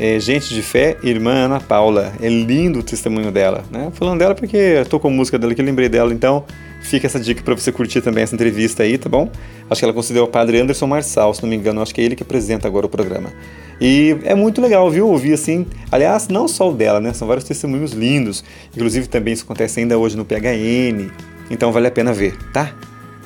é, 0.00 0.18
Gente 0.18 0.54
de 0.54 0.62
Fé, 0.62 0.96
Irmã 1.02 1.32
Ana 1.32 1.60
Paula. 1.60 2.14
É 2.22 2.30
lindo 2.30 2.78
o 2.78 2.82
testemunho 2.82 3.30
dela, 3.30 3.62
né? 3.70 3.90
Falando 3.92 4.20
dela 4.20 4.34
porque 4.34 4.56
eu 4.56 4.86
tô 4.86 4.98
com 4.98 5.10
música 5.10 5.38
dela 5.38 5.54
que 5.54 5.60
eu 5.60 5.66
lembrei 5.66 5.90
dela, 5.90 6.14
então 6.14 6.46
fica 6.84 7.06
essa 7.06 7.18
dica 7.18 7.42
para 7.42 7.54
você 7.54 7.72
curtir 7.72 8.00
também 8.00 8.22
essa 8.22 8.34
entrevista 8.34 8.82
aí, 8.82 8.96
tá 8.98 9.08
bom? 9.08 9.30
Acho 9.68 9.80
que 9.80 9.84
ela 9.84 9.94
concedeu 9.94 10.22
ao 10.22 10.28
padre 10.28 10.60
Anderson 10.60 10.86
Marçal, 10.86 11.32
se 11.34 11.42
não 11.42 11.48
me 11.48 11.56
engano, 11.56 11.80
acho 11.80 11.94
que 11.94 12.00
é 12.00 12.04
ele 12.04 12.14
que 12.14 12.22
apresenta 12.22 12.68
agora 12.68 12.86
o 12.86 12.88
programa. 12.88 13.32
E 13.80 14.16
é 14.22 14.34
muito 14.34 14.60
legal, 14.60 14.88
viu? 14.90 15.08
Ouvir 15.08 15.32
assim. 15.32 15.66
Aliás, 15.90 16.28
não 16.28 16.46
só 16.46 16.70
o 16.70 16.74
dela, 16.74 17.00
né? 17.00 17.12
São 17.12 17.26
vários 17.26 17.44
testemunhos 17.44 17.92
lindos. 17.92 18.44
Inclusive, 18.74 19.08
também 19.08 19.34
isso 19.34 19.44
acontece 19.44 19.80
ainda 19.80 19.98
hoje 19.98 20.16
no 20.16 20.24
PHN. 20.24 21.10
Então, 21.50 21.72
vale 21.72 21.88
a 21.88 21.90
pena 21.90 22.12
ver, 22.12 22.36
tá? 22.52 22.72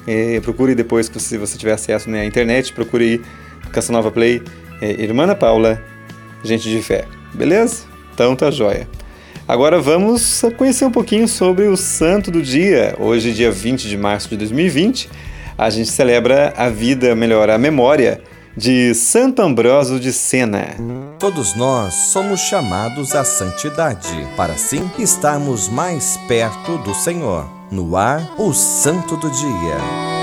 É, 0.06 0.40
procure 0.40 0.74
depois, 0.74 1.10
se 1.14 1.36
você 1.36 1.58
tiver 1.58 1.72
acesso 1.72 2.08
né, 2.08 2.22
à 2.22 2.24
internet, 2.24 2.72
procure 2.72 3.04
aí 3.04 3.20
Canção 3.72 3.92
Nova 3.92 4.10
Play, 4.10 4.40
é, 4.80 5.02
Irmã 5.02 5.32
Paula, 5.34 5.82
Gente 6.42 6.70
de 6.70 6.80
Fé. 6.80 7.04
Beleza? 7.34 7.84
Então 8.14 8.34
tá 8.34 8.50
joia. 8.50 8.88
Agora 9.48 9.80
vamos 9.80 10.42
conhecer 10.58 10.84
um 10.84 10.90
pouquinho 10.90 11.26
sobre 11.26 11.68
o 11.68 11.76
santo 11.76 12.30
do 12.30 12.42
dia. 12.42 12.94
Hoje, 13.00 13.32
dia 13.32 13.50
20 13.50 13.88
de 13.88 13.96
março 13.96 14.28
de 14.28 14.36
2020, 14.36 15.08
a 15.56 15.70
gente 15.70 15.90
celebra 15.90 16.52
a 16.54 16.68
vida, 16.68 17.16
melhor, 17.16 17.48
a 17.48 17.56
memória 17.56 18.20
de 18.54 18.94
Santo 18.94 19.40
Ambrósio 19.40 19.98
de 19.98 20.12
Sena. 20.12 20.76
Todos 21.18 21.56
nós 21.56 21.94
somos 21.94 22.40
chamados 22.40 23.14
à 23.14 23.24
santidade, 23.24 24.28
para 24.36 24.52
assim 24.52 24.82
estarmos 24.98 25.66
mais 25.66 26.18
perto 26.28 26.76
do 26.78 26.94
Senhor. 26.94 27.48
No 27.70 27.96
ar, 27.96 28.34
o 28.36 28.52
Santo 28.52 29.16
do 29.16 29.30
Dia. 29.30 30.17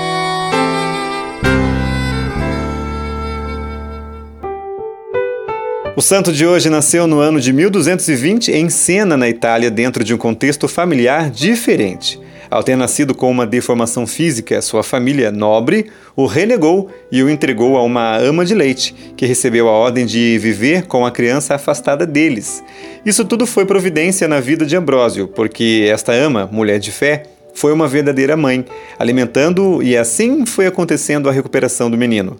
O 5.96 6.02
santo 6.02 6.30
de 6.30 6.46
hoje 6.46 6.68
nasceu 6.68 7.06
no 7.06 7.20
ano 7.20 7.40
de 7.40 7.54
1220 7.54 8.52
em 8.52 8.68
Siena, 8.68 9.16
na 9.16 9.30
Itália, 9.30 9.70
dentro 9.70 10.04
de 10.04 10.12
um 10.12 10.18
contexto 10.18 10.68
familiar 10.68 11.30
diferente. 11.30 12.20
Ao 12.50 12.62
ter 12.62 12.76
nascido 12.76 13.14
com 13.14 13.30
uma 13.30 13.46
deformação 13.46 14.06
física, 14.06 14.60
sua 14.60 14.82
família 14.82 15.32
nobre 15.32 15.86
o 16.14 16.26
relegou 16.26 16.90
e 17.10 17.22
o 17.22 17.30
entregou 17.30 17.78
a 17.78 17.82
uma 17.82 18.14
ama 18.18 18.44
de 18.44 18.54
leite, 18.54 18.94
que 19.16 19.24
recebeu 19.24 19.68
a 19.68 19.72
ordem 19.72 20.04
de 20.04 20.36
viver 20.36 20.86
com 20.86 21.06
a 21.06 21.10
criança 21.10 21.54
afastada 21.54 22.04
deles. 22.04 22.62
Isso 23.02 23.24
tudo 23.24 23.46
foi 23.46 23.64
providência 23.64 24.28
na 24.28 24.38
vida 24.38 24.66
de 24.66 24.76
Ambrósio, 24.76 25.26
porque 25.26 25.88
esta 25.90 26.12
ama, 26.12 26.46
mulher 26.52 26.78
de 26.78 26.92
fé, 26.92 27.22
foi 27.54 27.72
uma 27.72 27.88
verdadeira 27.88 28.36
mãe, 28.36 28.66
alimentando 28.98 29.82
e 29.82 29.96
assim 29.96 30.44
foi 30.44 30.66
acontecendo 30.66 31.26
a 31.26 31.32
recuperação 31.32 31.90
do 31.90 31.96
menino. 31.96 32.38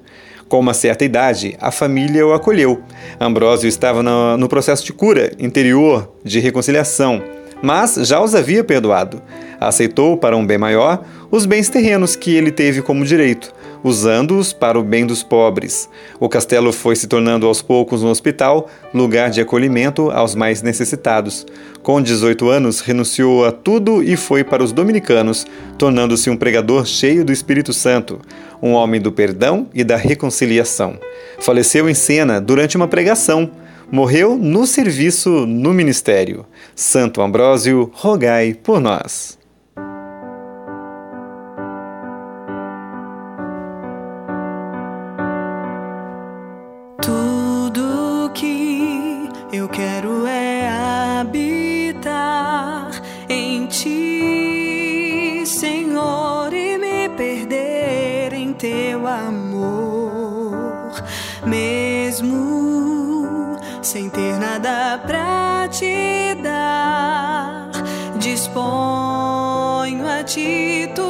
Com 0.49 0.61
uma 0.61 0.75
certa 0.75 1.05
idade, 1.05 1.57
a 1.61 1.73
família 1.73 2.25
o 2.25 2.33
acolheu. 2.33 2.81
Ambrósio 3.21 3.69
estava 3.69 4.03
no, 4.03 4.49
processo 4.49 4.85
de 4.85 4.93
cura 4.93 5.33
interior, 5.39 6.09
de 6.23 6.39
reconciliação, 6.39 7.21
mas 7.61 7.97
já 7.97 8.21
os 8.21 8.35
havia 8.35 8.63
perdoado. 8.63 9.21
Aceitou, 9.59 10.17
para 10.17 10.37
um 10.37 10.47
bem 10.47 10.59
maior, 10.59 11.03
os 11.31 11.47
bens 11.47 11.69
terrenos 11.69 12.15
que 12.15 12.35
ele 12.35 12.53
teve 12.53 12.81
como 12.81 13.05
direito, 13.05 13.53
usando-os 13.83 14.53
para 14.53 14.79
o 14.79 14.83
bem 14.83 15.07
dos 15.07 15.23
pobres. 15.23 15.89
O 16.19 16.29
castelo 16.29 16.73
foi 16.73 16.97
se 16.97 17.07
tornando 17.07 17.47
aos 17.47 17.63
poucos 17.63 18.03
um 18.03 18.09
hospital, 18.09 18.69
lugar 18.93 19.31
de 19.31 19.41
acolhimento 19.41 20.11
aos 20.11 20.35
mais 20.35 20.63
necessitados. 20.63 21.47
Com 21.83 22.03
18 22.03 22.49
anos, 22.49 22.81
renunciou 22.81 23.45
a 23.45 23.53
tudo 23.53 24.03
e 24.03 24.17
foi 24.17 24.43
para 24.43 24.63
os 24.63 24.73
dominicanos, 24.73 25.47
tornando-se 25.79 26.29
um 26.31 26.37
pregador 26.37 26.85
cheio 26.85 27.25
do 27.25 27.33
Espírito 27.33 27.73
Santo 27.73 28.21
um 28.61 28.73
homem 28.73 29.01
do 29.01 29.13
perdão 29.13 29.69
e 29.75 29.85
da 29.85 29.97
reconciliação. 29.97 30.99
Faleceu 31.39 31.89
em 31.89 31.95
cena 31.95 32.41
durante 32.41 32.77
uma 32.77 32.89
pregação. 32.89 33.51
Morreu 33.91 34.37
no 34.37 34.67
serviço 34.67 35.47
no 35.47 35.73
ministério. 35.73 36.45
Santo 36.75 37.23
Ambrósio, 37.23 37.91
rogai 37.95 38.55
por 38.55 38.81
nós. 38.81 39.36
Te 65.79 66.35
dar. 66.43 67.71
Disponho 68.19 70.09
a 70.09 70.25
ti 70.25 70.89
tudo 70.95 71.06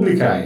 podcast 0.00 0.45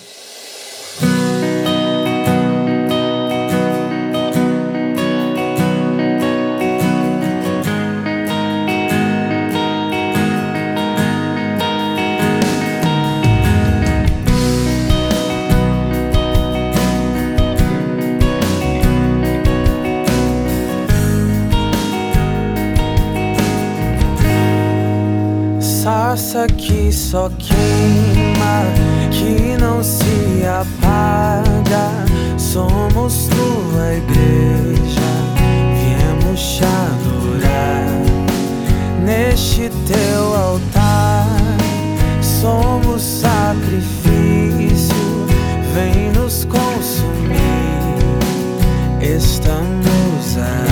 brasa 26.41 26.47
que 26.47 26.91
só 26.91 27.29
queima, 27.37 28.63
que 29.11 29.57
não 29.57 29.83
se 29.83 30.43
apaga. 30.45 32.05
Somos 32.37 33.27
tua 33.27 33.93
igreja, 33.93 35.01
viemos 35.77 36.41
te 36.41 36.63
adorar 36.63 37.89
neste 39.03 39.69
teu 39.87 40.35
altar. 40.35 41.27
Somos 42.21 43.01
sacrifício, 43.01 44.95
vem 45.73 46.11
nos 46.11 46.45
consumir. 46.45 47.39
Estamos 49.01 50.37
aqui. 50.37 50.70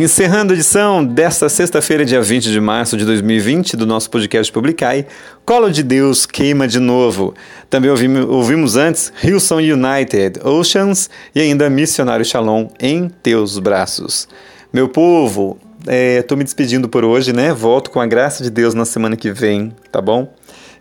Encerrando 0.00 0.52
a 0.52 0.54
edição 0.54 1.04
desta 1.04 1.48
sexta-feira, 1.48 2.04
dia 2.04 2.22
20 2.22 2.52
de 2.52 2.60
março 2.60 2.96
de 2.96 3.04
2020, 3.04 3.76
do 3.76 3.84
nosso 3.84 4.08
podcast 4.08 4.52
Publicai, 4.52 5.04
Colo 5.44 5.72
de 5.72 5.82
Deus 5.82 6.24
queima 6.24 6.68
de 6.68 6.78
novo. 6.78 7.34
Também 7.68 7.90
ouvimos, 7.90 8.24
ouvimos 8.26 8.76
antes 8.76 9.12
Hillsong 9.24 9.72
United, 9.72 10.38
Oceans 10.44 11.10
e 11.34 11.40
ainda 11.40 11.68
Missionário 11.68 12.24
Shalom 12.24 12.68
em 12.78 13.08
Teus 13.08 13.58
Braços. 13.58 14.28
Meu 14.72 14.88
povo, 14.88 15.58
estou 15.80 16.36
é, 16.36 16.38
me 16.38 16.44
despedindo 16.44 16.88
por 16.88 17.04
hoje, 17.04 17.32
né? 17.32 17.52
Volto 17.52 17.90
com 17.90 18.00
a 18.00 18.06
graça 18.06 18.44
de 18.44 18.50
Deus 18.50 18.74
na 18.74 18.84
semana 18.84 19.16
que 19.16 19.32
vem, 19.32 19.74
tá 19.90 20.00
bom? 20.00 20.32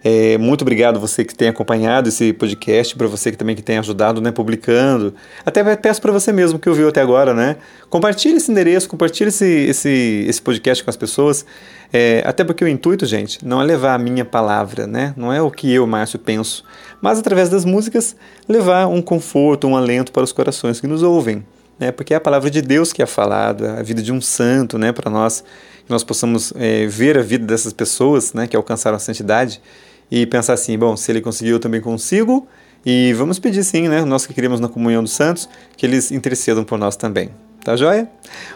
É, 0.04 0.38
muito 0.38 0.62
obrigado 0.62 1.00
você 1.00 1.26
que 1.26 1.34
tem 1.34 1.50
acompanhado 1.50 2.10
esse 2.10 2.32
podcast, 2.34 2.96
para 2.96 3.08
você 3.08 3.32
que 3.32 3.38
também 3.38 3.56
que 3.56 3.62
tem 3.62 3.78
ajudado, 3.78 4.22
né, 4.22 4.32
publicando. 4.32 5.14
Até 5.46 5.76
peço 5.76 6.02
para 6.02 6.12
você 6.12 6.32
mesmo 6.32 6.60
que 6.60 6.70
ouviu 6.70 6.88
até 6.88 7.02
agora, 7.02 7.34
né? 7.34 7.58
Compartilhe 7.90 8.38
esse 8.38 8.52
endereço, 8.52 8.88
compartilhe 8.88 9.30
esse, 9.30 9.46
esse, 9.46 10.26
esse 10.28 10.42
podcast 10.42 10.84
com 10.84 10.90
as 10.90 10.98
pessoas. 10.98 11.46
É, 11.92 12.22
até 12.26 12.44
porque 12.44 12.64
o 12.64 12.68
intuito, 12.68 13.06
gente, 13.06 13.46
não 13.46 13.62
é 13.62 13.66
levar 13.66 13.96
a 13.96 13.98
minha 13.98 14.26
palavra, 14.26 14.86
né? 14.86 15.14
Não 15.16 15.32
é 15.32 15.42
o 15.42 15.50
que 15.50 15.74
eu, 15.74 15.88
Márcio, 15.88 16.20
penso, 16.20 16.64
mas 17.02 17.18
através 17.18 17.50
das 17.50 17.64
músicas 17.64 18.16
levar 18.48 18.88
um 18.88 19.02
conforto, 19.02 19.68
um 19.68 19.76
alento 19.76 20.12
para 20.12 20.24
os 20.24 20.32
corações 20.32 20.82
que 20.82 20.88
nos 20.88 21.02
ouvem, 21.02 21.46
né? 21.80 21.92
Porque 21.92 22.14
é 22.14 22.18
a 22.18 22.22
palavra 22.22 22.50
de 22.50 22.62
Deus 22.62 22.92
que 22.92 23.02
é 23.02 23.06
falada, 23.06 23.80
a 23.80 23.84
vida 23.84 24.02
de 24.02 24.12
um 24.12 24.20
santo, 24.20 24.78
né? 24.78 24.92
Para 24.92 25.10
nós 25.10 25.44
que 25.86 25.92
nós 25.92 26.04
possamos 26.04 26.52
é, 26.58 26.86
ver 26.88 27.18
a 27.18 27.22
vida 27.22 27.46
dessas 27.46 27.72
pessoas, 27.72 28.34
né? 28.34 28.48
Que 28.48 28.58
alcançaram 28.58 28.98
a 28.98 29.00
santidade 29.00 29.62
e 30.10 30.26
pensar 30.26 30.54
assim, 30.54 30.78
bom, 30.78 30.96
se 30.96 31.12
ele 31.12 31.22
conseguiu, 31.22 31.56
eu 31.56 31.60
também 31.60 31.82
consigo. 31.82 32.48
E 32.86 33.14
vamos 33.14 33.40
pedir 33.40 33.64
sim, 33.64 33.88
né, 33.88 34.06
nós 34.06 34.26
que 34.26 34.34
queremos 34.34 34.60
na 34.60 34.70
comunhão 34.70 35.04
dos 35.04 35.12
santos, 35.12 35.50
que 35.76 35.86
eles 35.86 36.12
intercedam 36.12 36.64
por 36.64 36.78
nós 36.78 36.96
também. 36.96 37.32
Tá 37.64 37.76
joia? 37.76 38.10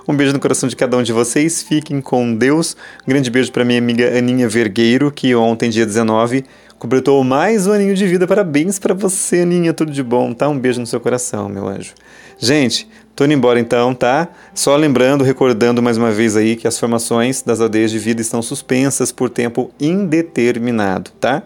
Um 0.08 0.16
beijo 0.16 0.32
no 0.32 0.40
coração 0.40 0.70
de 0.70 0.76
cada 0.76 0.96
um 0.96 1.04
de 1.04 1.12
vocês. 1.12 1.62
Fiquem 1.62 2.00
com 2.00 2.34
Deus. 2.34 2.78
Um 3.06 3.10
grande 3.10 3.30
beijo 3.30 3.52
para 3.52 3.66
minha 3.66 3.78
amiga 3.78 4.18
Aninha 4.18 4.48
Vergueiro, 4.48 5.12
que 5.12 5.36
ontem, 5.36 5.70
dia 5.70 5.86
19, 5.86 6.46
completou 6.80 7.22
mais 7.22 7.68
um 7.68 7.74
aninho 7.74 7.94
de 7.94 8.08
vida. 8.08 8.26
Parabéns 8.26 8.80
para 8.80 8.94
você, 8.94 9.42
Aninha. 9.42 9.74
Tudo 9.74 9.92
de 9.92 10.02
bom, 10.02 10.34
tá? 10.34 10.48
Um 10.48 10.58
beijo 10.58 10.80
no 10.80 10.88
seu 10.88 11.02
coração, 11.02 11.50
meu 11.50 11.68
anjo. 11.68 11.94
Gente, 12.40 12.88
tô 13.22 13.26
indo 13.26 13.36
embora 13.36 13.60
então, 13.60 13.94
tá? 13.94 14.30
Só 14.52 14.76
lembrando, 14.76 15.24
recordando 15.24 15.80
mais 15.80 15.96
uma 15.96 16.12
vez 16.12 16.36
aí 16.36 16.56
que 16.56 16.68
as 16.68 16.80
formações 16.80 17.44
das 17.44 17.62
aldeias 17.62 17.92
de 17.92 18.00
vida 18.00 18.20
estão 18.20 18.42
suspensas 18.42 19.12
por 19.12 19.30
tempo 19.30 19.70
indeterminado, 19.80 21.12
tá? 21.20 21.44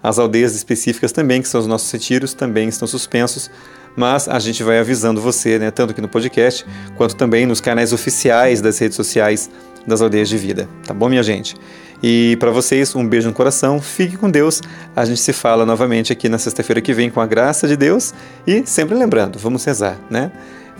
As 0.00 0.20
aldeias 0.20 0.54
específicas 0.54 1.10
também, 1.10 1.42
que 1.42 1.48
são 1.48 1.60
os 1.60 1.66
nossos 1.66 1.90
retiros, 1.90 2.32
também 2.32 2.68
estão 2.68 2.86
suspensos 2.86 3.50
mas 3.98 4.28
a 4.28 4.38
gente 4.38 4.62
vai 4.62 4.78
avisando 4.78 5.22
você, 5.22 5.58
né, 5.58 5.70
tanto 5.70 5.92
aqui 5.92 6.02
no 6.02 6.08
podcast, 6.08 6.66
quanto 6.98 7.16
também 7.16 7.46
nos 7.46 7.62
canais 7.62 7.94
oficiais 7.94 8.60
das 8.60 8.78
redes 8.78 8.94
sociais 8.94 9.48
das 9.86 10.02
Aldeias 10.02 10.28
de 10.28 10.36
Vida. 10.36 10.68
Tá 10.86 10.92
bom, 10.92 11.08
minha 11.08 11.22
gente? 11.22 11.56
E 12.02 12.36
para 12.38 12.50
vocês, 12.50 12.94
um 12.94 13.08
beijo 13.08 13.26
no 13.26 13.32
coração, 13.32 13.80
fique 13.80 14.18
com 14.18 14.30
Deus. 14.30 14.60
A 14.94 15.06
gente 15.06 15.18
se 15.18 15.32
fala 15.32 15.64
novamente 15.64 16.12
aqui 16.12 16.28
na 16.28 16.36
sexta-feira 16.36 16.82
que 16.82 16.92
vem 16.92 17.08
com 17.08 17.22
a 17.22 17.26
graça 17.26 17.66
de 17.66 17.74
Deus. 17.74 18.12
E 18.46 18.66
sempre 18.66 18.94
lembrando, 18.94 19.38
vamos 19.38 19.64
rezar, 19.64 19.96
né? 20.10 20.30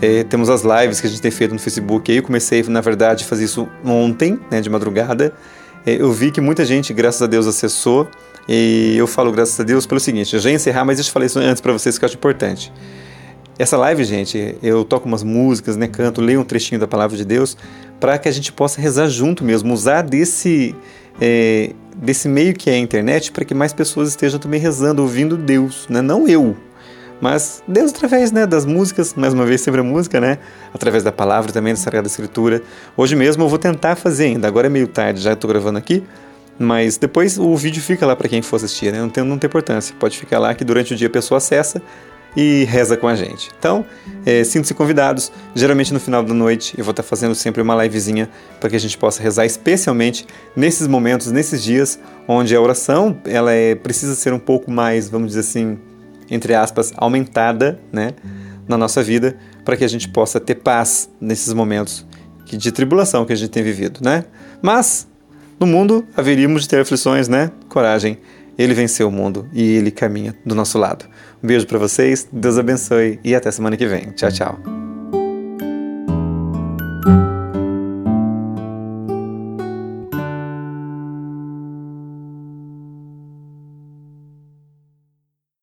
É, 0.01 0.23
temos 0.23 0.49
as 0.49 0.63
lives 0.63 1.01
que 1.01 1.07
a 1.07 1.09
gente 1.09 1.21
tem 1.21 1.31
feito 1.31 1.53
no 1.53 1.59
Facebook. 1.59 2.11
Eu 2.11 2.23
comecei, 2.23 2.63
na 2.63 2.81
verdade, 2.81 3.23
a 3.23 3.27
fazer 3.27 3.45
isso 3.45 3.67
ontem, 3.83 4.39
né, 4.51 4.61
de 4.61 4.69
madrugada. 4.69 5.33
É, 5.85 6.01
eu 6.01 6.11
vi 6.11 6.31
que 6.31 6.41
muita 6.41 6.65
gente, 6.65 6.93
graças 6.93 7.21
a 7.21 7.27
Deus, 7.27 7.47
acessou. 7.47 8.07
E 8.47 8.95
eu 8.95 9.07
falo 9.07 9.31
graças 9.31 9.59
a 9.59 9.63
Deus 9.63 9.85
pelo 9.85 9.99
seguinte: 9.99 10.33
eu 10.33 10.39
já 10.39 10.49
ia 10.49 10.55
encerrar, 10.55 10.85
mas 10.85 10.99
eu 10.99 11.05
te 11.05 11.11
falei 11.11 11.25
isso 11.25 11.39
antes 11.39 11.61
para 11.61 11.73
vocês 11.73 11.97
que 11.97 12.05
eu 12.05 12.07
acho 12.07 12.15
importante. 12.15 12.71
Essa 13.59 13.75
live, 13.75 14.03
gente, 14.03 14.55
eu 14.61 14.85
toco 14.85 15.07
umas 15.07 15.23
músicas, 15.23 15.75
né, 15.75 15.87
canto, 15.87 16.21
leio 16.21 16.39
um 16.39 16.43
trechinho 16.43 16.79
da 16.79 16.87
palavra 16.87 17.17
de 17.17 17.25
Deus 17.25 17.57
para 17.99 18.15
que 18.19 18.29
a 18.29 18.31
gente 18.31 18.53
possa 18.53 18.79
rezar 18.79 19.07
junto 19.07 19.43
mesmo, 19.43 19.73
usar 19.73 20.03
desse 20.03 20.75
é, 21.19 21.71
desse 21.95 22.27
meio 22.27 22.53
que 22.53 22.69
é 22.69 22.73
a 22.73 22.77
internet 22.77 23.31
para 23.31 23.43
que 23.43 23.55
mais 23.55 23.73
pessoas 23.73 24.09
estejam 24.09 24.39
também 24.39 24.59
rezando, 24.59 25.01
ouvindo 25.01 25.35
Deus, 25.35 25.87
né? 25.89 26.01
não 26.01 26.27
eu, 26.27 26.55
mas 27.19 27.63
Deus 27.67 27.91
através 27.91 28.31
né, 28.31 28.45
das 28.45 28.65
músicas, 28.65 29.13
mais 29.13 29.33
uma 29.33 29.45
vez 29.45 29.61
sempre 29.61 29.81
a 29.81 29.83
música, 29.83 30.19
né? 30.19 30.37
através 30.73 31.03
da 31.03 31.11
palavra 31.11 31.51
também, 31.51 31.73
da 31.73 31.79
Sagrada 31.79 32.07
Escritura. 32.07 32.61
Hoje 32.95 33.15
mesmo 33.15 33.43
eu 33.43 33.49
vou 33.49 33.59
tentar 33.59 33.95
fazer 33.95 34.25
ainda, 34.25 34.47
agora 34.47 34.67
é 34.67 34.69
meio 34.69 34.87
tarde, 34.87 35.21
já 35.21 35.33
estou 35.33 35.49
gravando 35.49 35.77
aqui, 35.77 36.03
mas 36.59 36.97
depois 36.97 37.37
o 37.37 37.55
vídeo 37.55 37.81
fica 37.81 38.05
lá 38.05 38.15
para 38.15 38.29
quem 38.29 38.41
for 38.41 38.57
assistir, 38.57 38.91
né? 38.91 38.99
não, 38.99 39.09
tem, 39.09 39.23
não 39.23 39.37
tem 39.37 39.47
importância, 39.47 39.95
pode 39.99 40.17
ficar 40.17 40.39
lá 40.39 40.53
que 40.53 40.63
durante 40.63 40.93
o 40.93 40.97
dia 40.97 41.07
a 41.07 41.11
pessoa 41.11 41.37
acessa 41.37 41.81
e 42.35 42.65
reza 42.65 42.95
com 42.95 43.07
a 43.07 43.15
gente. 43.15 43.49
Então, 43.57 43.83
é, 44.23 44.43
sintam-se 44.43 44.75
convidados. 44.75 45.31
Geralmente 45.55 45.91
no 45.91 45.99
final 45.99 46.21
da 46.21 46.35
noite 46.35 46.75
eu 46.77 46.83
vou 46.83 46.91
estar 46.91 47.01
fazendo 47.01 47.33
sempre 47.33 47.63
uma 47.63 47.83
livezinha 47.83 48.29
para 48.59 48.69
que 48.69 48.75
a 48.75 48.79
gente 48.79 48.95
possa 48.95 49.23
rezar, 49.23 49.45
especialmente 49.45 50.27
nesses 50.55 50.87
momentos, 50.87 51.31
nesses 51.31 51.63
dias 51.63 51.99
onde 52.27 52.55
a 52.55 52.61
oração 52.61 53.17
ela 53.25 53.51
é, 53.51 53.73
precisa 53.73 54.13
ser 54.13 54.33
um 54.33 54.39
pouco 54.39 54.69
mais, 54.69 55.09
vamos 55.09 55.29
dizer 55.29 55.39
assim, 55.39 55.79
entre 56.29 56.53
aspas, 56.53 56.93
aumentada, 56.97 57.79
né, 57.91 58.13
na 58.67 58.77
nossa 58.77 59.01
vida, 59.01 59.37
para 59.63 59.77
que 59.77 59.83
a 59.83 59.87
gente 59.87 60.09
possa 60.09 60.39
ter 60.39 60.55
paz 60.55 61.09
nesses 61.19 61.53
momentos 61.53 62.05
de 62.45 62.71
tribulação 62.71 63.25
que 63.25 63.33
a 63.33 63.35
gente 63.35 63.49
tem 63.49 63.63
vivido, 63.63 63.99
né? 64.01 64.23
Mas 64.61 65.07
no 65.59 65.67
mundo 65.67 66.05
haveríamos 66.15 66.63
de 66.63 66.69
ter 66.69 66.79
aflições, 66.79 67.27
né? 67.27 67.51
Coragem. 67.67 68.17
Ele 68.57 68.73
venceu 68.73 69.09
o 69.09 69.11
mundo 69.11 69.47
e 69.53 69.75
ele 69.75 69.91
caminha 69.91 70.35
do 70.45 70.55
nosso 70.55 70.77
lado. 70.77 71.05
Um 71.43 71.47
beijo 71.47 71.67
para 71.67 71.77
vocês, 71.77 72.27
Deus 72.31 72.57
abençoe 72.57 73.19
e 73.23 73.35
até 73.35 73.51
semana 73.51 73.77
que 73.77 73.85
vem. 73.85 74.11
Tchau, 74.11 74.31
tchau. 74.31 74.86